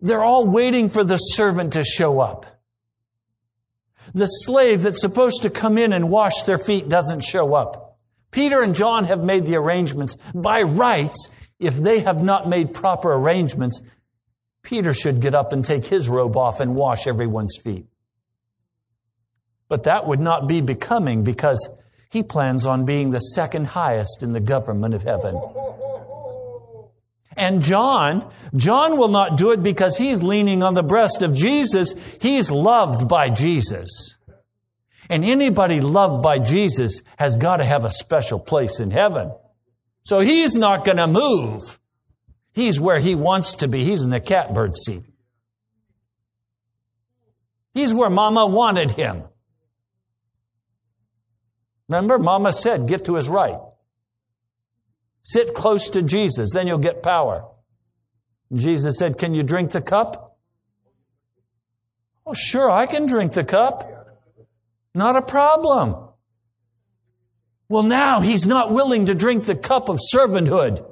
They're 0.06 0.24
all 0.24 0.46
waiting 0.46 0.92
for 0.92 1.04
the 1.04 1.18
servant 1.18 1.74
to 1.74 1.84
show 1.84 2.20
up. 2.20 2.46
The 4.14 4.28
slave 4.28 4.84
that's 4.84 5.02
supposed 5.02 5.42
to 5.42 5.50
come 5.50 5.80
in 5.80 5.94
and 5.94 6.12
wash 6.12 6.44
their 6.44 6.60
feet 6.60 6.88
doesn't 6.88 7.24
show 7.24 7.56
up. 7.56 7.98
Peter 8.30 8.62
and 8.62 8.76
John 8.76 9.06
have 9.06 9.24
made 9.24 9.48
the 9.48 9.56
arrangements. 9.56 10.16
By 10.36 10.62
rights, 10.62 11.32
if 11.58 11.76
they 11.76 12.02
have 12.02 12.22
not 12.22 12.48
made 12.48 12.76
proper 12.76 13.12
arrangements, 13.12 13.82
Peter 14.62 14.94
should 14.94 15.22
get 15.22 15.34
up 15.34 15.54
and 15.54 15.66
take 15.66 15.88
his 15.88 16.08
robe 16.08 16.38
off 16.38 16.60
and 16.60 16.76
wash 16.76 17.08
everyone's 17.08 17.58
feet. 17.64 17.88
But 19.70 19.86
that 19.86 20.06
would 20.06 20.20
not 20.20 20.48
be 20.48 20.62
becoming 20.62 21.24
because 21.24 21.68
he 22.12 22.22
plans 22.22 22.68
on 22.68 22.86
being 22.86 23.10
the 23.10 23.20
second 23.20 23.66
highest 23.66 24.22
in 24.22 24.34
the 24.34 24.40
government 24.40 24.94
of 24.94 25.02
heaven. 25.02 25.36
And 27.38 27.62
John, 27.62 28.32
John 28.56 28.98
will 28.98 29.10
not 29.10 29.38
do 29.38 29.52
it 29.52 29.62
because 29.62 29.98
he's 29.98 30.24
leaning 30.24 30.64
on 30.64 30.74
the 30.74 30.84
breast 30.84 31.22
of 31.22 31.34
Jesus. 31.34 31.94
He's 32.22 32.50
loved 32.50 33.08
by 33.08 33.30
Jesus. 33.30 34.16
And 35.10 35.24
anybody 35.24 35.82
loved 35.82 36.24
by 36.24 36.40
Jesus 36.40 37.02
has 37.18 37.36
got 37.36 37.58
to 37.58 37.66
have 37.66 37.84
a 37.84 37.92
special 37.92 38.40
place 38.40 38.80
in 38.80 38.90
heaven. 38.90 39.32
So 40.04 40.20
he's 40.20 40.56
not 40.56 40.86
going 40.86 40.98
to 40.98 41.08
move. 41.08 41.80
He's 42.54 42.80
where 42.80 43.00
he 43.00 43.16
wants 43.16 43.56
to 43.56 43.68
be. 43.68 43.84
He's 43.84 44.04
in 44.04 44.12
the 44.12 44.22
catbird 44.22 44.78
seat. 44.78 45.04
He's 47.74 47.94
where 47.94 48.10
mama 48.10 48.46
wanted 48.48 48.92
him. 48.92 49.24
Remember, 51.90 52.18
mama 52.18 52.54
said, 52.54 52.88
get 52.88 53.06
to 53.06 53.16
his 53.16 53.28
right. 53.28 53.60
Sit 55.26 55.56
close 55.56 55.90
to 55.90 56.04
Jesus, 56.04 56.52
then 56.54 56.68
you'll 56.68 56.78
get 56.78 57.02
power. 57.02 57.46
Jesus 58.54 59.00
said, 59.00 59.18
Can 59.18 59.34
you 59.34 59.42
drink 59.42 59.72
the 59.72 59.82
cup? 59.82 60.38
Oh, 62.28 62.36
sure, 62.36 62.70
I 62.70 62.86
can 62.86 63.08
drink 63.08 63.34
the 63.34 63.44
cup. 63.44 63.92
Not 64.94 65.16
a 65.16 65.24
problem. 65.24 66.10
Well, 67.68 67.82
now 67.82 68.22
he's 68.22 68.46
not 68.46 68.72
willing 68.72 69.08
to 69.08 69.16
drink 69.16 69.46
the 69.46 69.56
cup 69.56 69.90
of 69.90 70.00
servanthood. 70.14 70.86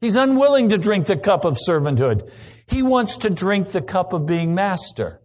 He's 0.00 0.14
unwilling 0.14 0.68
to 0.68 0.78
drink 0.78 1.06
the 1.06 1.16
cup 1.16 1.44
of 1.44 1.58
servanthood. 1.68 2.30
He 2.68 2.82
wants 2.82 3.18
to 3.18 3.30
drink 3.30 3.70
the 3.70 3.82
cup 3.82 4.12
of 4.12 4.24
being 4.24 4.54
master. 4.54 5.20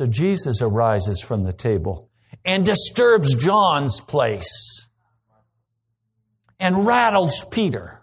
So 0.00 0.06
Jesus 0.06 0.62
arises 0.62 1.20
from 1.20 1.44
the 1.44 1.52
table 1.52 2.08
and 2.42 2.64
disturbs 2.64 3.36
John's 3.36 4.00
place 4.00 4.88
and 6.58 6.86
rattles 6.86 7.44
Peter. 7.50 8.00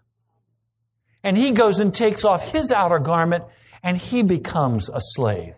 And 1.24 1.36
he 1.36 1.54
goes 1.54 1.80
and 1.80 1.92
takes 1.92 2.24
off 2.24 2.52
his 2.52 2.72
outer 2.72 3.00
garment 3.00 3.46
and 3.82 3.98
he 3.98 4.22
becomes 4.22 4.90
a 4.90 5.00
slave. 5.02 5.56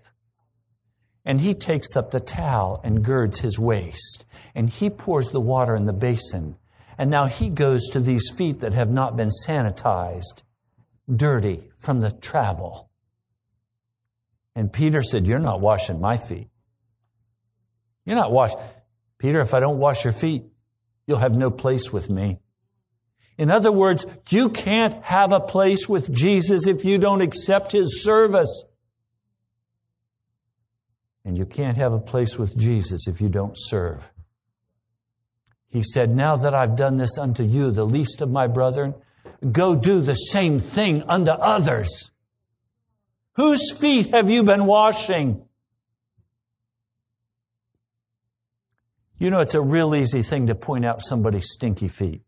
And 1.25 1.41
he 1.41 1.53
takes 1.53 1.97
up 1.97 2.11
the 2.11 2.21
towel 2.21 2.79
and 2.85 3.03
girds 3.03 3.41
his 3.41 3.59
waist 3.59 4.25
and 4.55 4.69
he 4.69 4.89
pours 4.89 5.31
the 5.31 5.41
water 5.41 5.75
in 5.75 5.83
the 5.83 5.91
basin. 5.91 6.55
And 6.97 7.11
now 7.11 7.25
he 7.25 7.49
goes 7.49 7.89
to 7.89 7.99
these 7.99 8.29
feet 8.29 8.61
that 8.61 8.71
have 8.71 8.89
not 8.89 9.17
been 9.17 9.31
sanitized, 9.45 10.43
dirty 11.13 11.69
from 11.77 11.99
the 11.99 12.11
travel. 12.11 12.88
And 14.55 14.71
Peter 14.71 15.01
said, 15.03 15.27
You're 15.27 15.39
not 15.39 15.61
washing 15.61 15.99
my 15.99 16.17
feet. 16.17 16.49
You're 18.05 18.17
not 18.17 18.31
washing. 18.31 18.59
Peter, 19.17 19.39
if 19.41 19.53
I 19.53 19.59
don't 19.59 19.77
wash 19.77 20.03
your 20.03 20.13
feet, 20.13 20.43
you'll 21.05 21.19
have 21.19 21.33
no 21.33 21.51
place 21.51 21.91
with 21.91 22.09
me. 22.09 22.39
In 23.37 23.51
other 23.51 23.71
words, 23.71 24.05
you 24.29 24.49
can't 24.49 25.01
have 25.03 25.31
a 25.31 25.39
place 25.39 25.87
with 25.87 26.11
Jesus 26.11 26.67
if 26.67 26.83
you 26.83 26.97
don't 26.97 27.21
accept 27.21 27.71
his 27.71 28.03
service. 28.03 28.63
And 31.23 31.37
you 31.37 31.45
can't 31.45 31.77
have 31.77 31.93
a 31.93 31.99
place 31.99 32.37
with 32.37 32.57
Jesus 32.57 33.07
if 33.07 33.21
you 33.21 33.29
don't 33.29 33.55
serve. 33.55 34.11
He 35.69 35.83
said, 35.83 36.09
Now 36.09 36.35
that 36.37 36.53
I've 36.53 36.75
done 36.75 36.97
this 36.97 37.17
unto 37.17 37.43
you, 37.43 37.71
the 37.71 37.85
least 37.85 38.21
of 38.21 38.29
my 38.29 38.47
brethren, 38.47 38.95
go 39.51 39.75
do 39.75 40.01
the 40.01 40.15
same 40.15 40.59
thing 40.59 41.03
unto 41.07 41.31
others. 41.31 42.11
Whose 43.39 43.71
feet 43.71 44.13
have 44.13 44.29
you 44.29 44.43
been 44.43 44.65
washing? 44.65 45.45
You 49.17 49.29
know, 49.29 49.39
it's 49.39 49.53
a 49.53 49.61
real 49.61 49.95
easy 49.95 50.23
thing 50.23 50.47
to 50.47 50.55
point 50.55 50.85
out 50.85 51.01
somebody's 51.01 51.49
stinky 51.49 51.87
feet. 51.87 52.21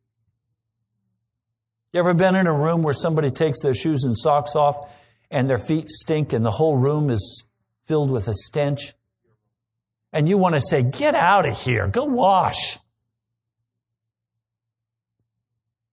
You 1.92 2.00
ever 2.00 2.14
been 2.14 2.36
in 2.36 2.48
a 2.48 2.54
room 2.54 2.82
where 2.82 2.94
somebody 2.94 3.30
takes 3.30 3.62
their 3.62 3.74
shoes 3.74 4.06
and 4.06 4.18
socks 4.18 4.56
off 4.56 4.90
and 5.30 5.50
their 5.50 5.58
feet 5.58 5.90
stink 5.90 6.32
and 6.32 6.46
the 6.46 6.52
whole 6.52 6.78
room 6.78 7.10
is 7.10 7.46
filled 7.88 8.10
with 8.10 8.30
a 8.30 8.34
stench? 8.34 8.94
And 10.14 10.30
you 10.30 10.38
want 10.38 10.56
to 10.56 10.62
say, 10.62 10.82
Get 10.82 11.16
out 11.16 11.46
of 11.46 11.60
here, 11.60 11.90
go 11.90 12.06
wash. 12.06 12.80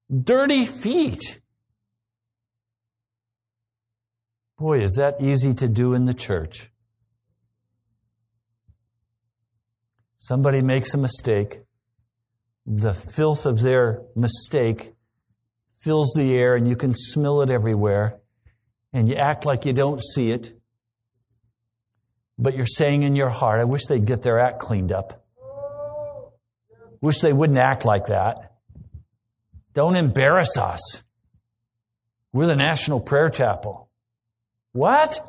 Dirty 0.08 0.64
feet. 0.64 1.37
Boy, 4.58 4.80
is 4.80 4.94
that 4.94 5.22
easy 5.22 5.54
to 5.54 5.68
do 5.68 5.94
in 5.94 6.04
the 6.04 6.14
church. 6.14 6.68
Somebody 10.16 10.62
makes 10.62 10.94
a 10.94 10.98
mistake. 10.98 11.60
The 12.66 12.92
filth 12.92 13.46
of 13.46 13.62
their 13.62 14.02
mistake 14.16 14.94
fills 15.76 16.12
the 16.16 16.34
air, 16.34 16.56
and 16.56 16.68
you 16.68 16.74
can 16.74 16.92
smell 16.92 17.40
it 17.42 17.50
everywhere. 17.50 18.18
And 18.92 19.08
you 19.08 19.14
act 19.14 19.46
like 19.46 19.64
you 19.64 19.72
don't 19.72 20.02
see 20.02 20.32
it. 20.32 20.58
But 22.36 22.56
you're 22.56 22.66
saying 22.66 23.04
in 23.04 23.14
your 23.14 23.30
heart, 23.30 23.60
I 23.60 23.64
wish 23.64 23.86
they'd 23.86 24.04
get 24.04 24.22
their 24.22 24.40
act 24.40 24.58
cleaned 24.58 24.90
up. 24.90 25.24
Wish 27.00 27.20
they 27.20 27.32
wouldn't 27.32 27.58
act 27.58 27.84
like 27.84 28.06
that. 28.06 28.54
Don't 29.72 29.94
embarrass 29.94 30.56
us. 30.56 31.02
We're 32.32 32.46
the 32.46 32.56
National 32.56 32.98
Prayer 32.98 33.28
Chapel. 33.28 33.87
What? 34.72 35.20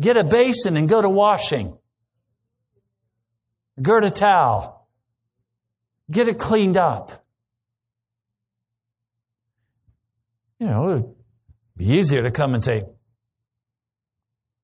Get 0.00 0.16
a 0.16 0.24
basin 0.24 0.76
and 0.76 0.88
go 0.88 1.00
to 1.00 1.08
washing. 1.08 1.78
Gird 3.80 4.04
a 4.04 4.10
towel. 4.10 4.88
Get 6.10 6.28
it 6.28 6.38
cleaned 6.38 6.76
up. 6.76 7.24
You 10.58 10.66
know, 10.66 10.90
it'd 10.90 11.14
be 11.76 11.86
easier 11.86 12.22
to 12.22 12.30
come 12.30 12.54
and 12.54 12.62
say, 12.62 12.84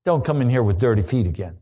don't 0.05 0.24
come 0.24 0.40
in 0.40 0.49
here 0.49 0.62
with 0.62 0.78
dirty 0.78 1.03
feet 1.03 1.26
again. 1.26 1.59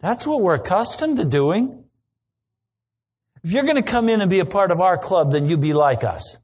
That's 0.00 0.26
what 0.26 0.40
we're 0.40 0.54
accustomed 0.54 1.16
to 1.18 1.24
doing. 1.24 1.84
If 3.42 3.52
you're 3.52 3.64
going 3.64 3.76
to 3.76 3.82
come 3.82 4.08
in 4.08 4.20
and 4.20 4.30
be 4.30 4.40
a 4.40 4.44
part 4.44 4.70
of 4.70 4.80
our 4.80 4.96
club, 4.96 5.32
then 5.32 5.48
you 5.48 5.58
be 5.58 5.74
like 5.74 6.04
us. 6.04 6.36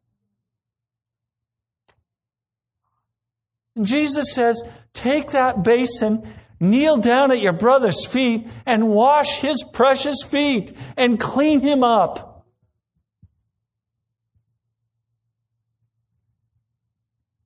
Jesus 3.82 4.32
says, 4.32 4.62
take 4.92 5.32
that 5.32 5.62
basin, 5.62 6.32
kneel 6.60 6.96
down 6.96 7.32
at 7.32 7.40
your 7.40 7.52
brother's 7.52 8.04
feet, 8.04 8.46
and 8.64 8.88
wash 8.88 9.38
his 9.38 9.64
precious 9.72 10.22
feet 10.22 10.76
and 10.96 11.18
clean 11.18 11.60
him 11.60 11.82
up. 11.82 12.46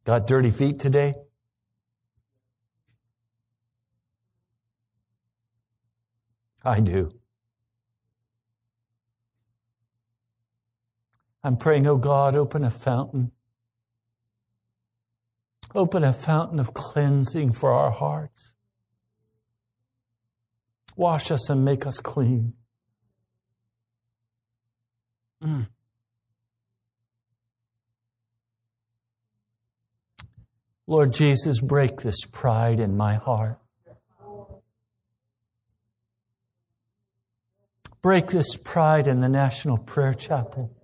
Got 0.05 0.26
dirty 0.26 0.51
feet 0.51 0.79
today? 0.81 1.14
I 6.64 6.81
do. 6.81 7.12
I'm 11.43 11.57
praying, 11.57 11.87
oh 11.87 11.97
God, 11.97 12.37
open 12.37 12.64
a 12.64 12.70
fountain 12.70 13.33
Open 15.75 16.03
a 16.03 16.12
fountain 16.12 16.59
of 16.59 16.73
cleansing 16.73 17.53
for 17.53 17.73
our 17.73 17.91
hearts. 17.91 18.55
Wash 20.97 21.31
us 21.31 21.49
and 21.51 21.64
make 21.64 21.87
us 21.87 22.01
clean. 22.01 22.55
Mm. 25.43 25.69
Lord 30.87 31.12
Jesus, 31.12 31.61
break 31.61 32.01
this 32.01 32.25
pride 32.33 32.81
in 32.81 32.97
my 32.97 33.16
heart. 33.16 33.59
Break 38.01 38.31
this 38.31 38.57
pride 38.57 39.07
in 39.07 39.21
the 39.21 39.29
National 39.29 39.77
Prayer 39.77 40.14
Chapel. 40.14 40.75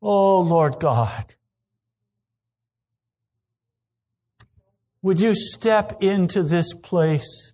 Oh, 0.00 0.40
Lord 0.40 0.78
God. 0.78 1.34
Would 5.02 5.20
you 5.20 5.34
step 5.34 6.02
into 6.02 6.42
this 6.42 6.74
place 6.74 7.52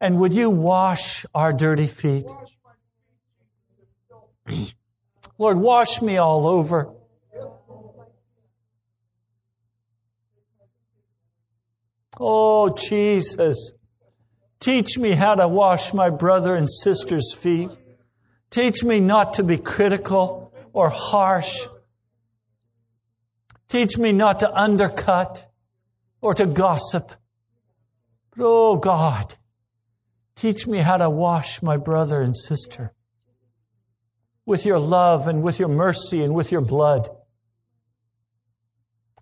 and 0.00 0.18
would 0.18 0.34
you 0.34 0.50
wash 0.50 1.26
our 1.34 1.52
dirty 1.52 1.86
feet? 1.86 2.26
Lord, 5.38 5.58
wash 5.58 6.00
me 6.00 6.16
all 6.16 6.46
over. 6.46 6.92
Oh, 12.18 12.74
Jesus, 12.76 13.72
teach 14.60 14.96
me 14.96 15.12
how 15.12 15.34
to 15.34 15.48
wash 15.48 15.92
my 15.92 16.10
brother 16.10 16.54
and 16.54 16.70
sister's 16.70 17.34
feet. 17.34 17.70
Teach 18.50 18.84
me 18.84 19.00
not 19.00 19.34
to 19.34 19.42
be 19.42 19.58
critical 19.58 20.54
or 20.72 20.88
harsh. 20.88 21.66
Teach 23.68 23.98
me 23.98 24.12
not 24.12 24.40
to 24.40 24.52
undercut 24.52 25.50
or 26.24 26.32
to 26.32 26.46
gossip. 26.46 27.12
But 28.34 28.46
oh 28.46 28.76
God, 28.76 29.36
teach 30.36 30.66
me 30.66 30.78
how 30.78 30.96
to 30.96 31.10
wash 31.10 31.60
my 31.60 31.76
brother 31.76 32.22
and 32.22 32.34
sister 32.34 32.94
with 34.46 34.64
your 34.64 34.78
love 34.78 35.28
and 35.28 35.42
with 35.42 35.58
your 35.58 35.68
mercy 35.68 36.22
and 36.22 36.34
with 36.34 36.50
your 36.50 36.62
blood. 36.62 37.10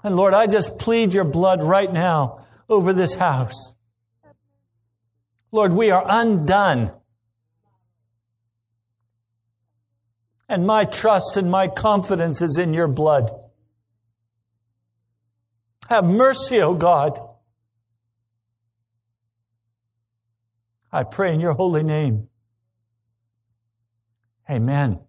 And 0.05 0.15
Lord, 0.15 0.33
I 0.33 0.47
just 0.47 0.79
plead 0.79 1.13
your 1.13 1.25
blood 1.25 1.65
right 1.65 1.93
now 1.93 2.47
over 2.69 2.93
this 2.93 3.17
house. 3.17 3.75
Lord, 5.51 5.73
we 5.73 5.91
are 5.91 6.05
undone. 6.07 6.93
And 10.49 10.69
my 10.69 10.85
trust 10.85 11.37
and 11.37 11.51
my 11.51 11.67
confidence 11.67 12.41
is 12.43 12.59
in 12.59 12.73
your 12.73 12.89
blood. 12.89 13.42
Have 15.89 16.05
mercy, 16.05 16.61
O 16.61 16.75
God. 16.75 17.19
I 20.91 21.05
pray 21.05 21.33
in 21.33 21.41
your 21.41 21.55
holy 21.55 21.83
name. 21.83 22.29
Amen. 24.51 25.01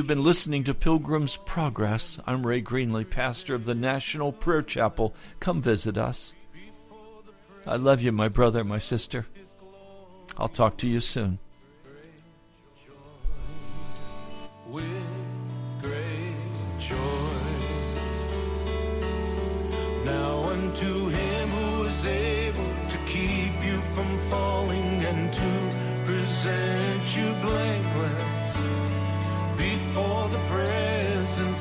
You've 0.00 0.06
been 0.06 0.24
listening 0.24 0.64
to 0.64 0.72
Pilgrim's 0.72 1.36
Progress. 1.36 2.18
I'm 2.26 2.46
Ray 2.46 2.62
Greenley, 2.62 3.04
pastor 3.04 3.54
of 3.54 3.66
the 3.66 3.74
National 3.74 4.32
Prayer 4.32 4.62
Chapel. 4.62 5.14
Come 5.40 5.60
visit 5.60 5.98
us. 5.98 6.32
I 7.66 7.76
love 7.76 8.00
you, 8.00 8.10
my 8.10 8.28
brother, 8.28 8.64
my 8.64 8.78
sister. 8.78 9.26
I'll 10.38 10.48
talk 10.48 10.78
to 10.78 10.88
you 10.88 11.00
soon. 11.00 11.38
with 14.70 14.86
great 15.82 16.78
joy. 16.78 17.19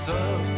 Blameless 0.09 0.48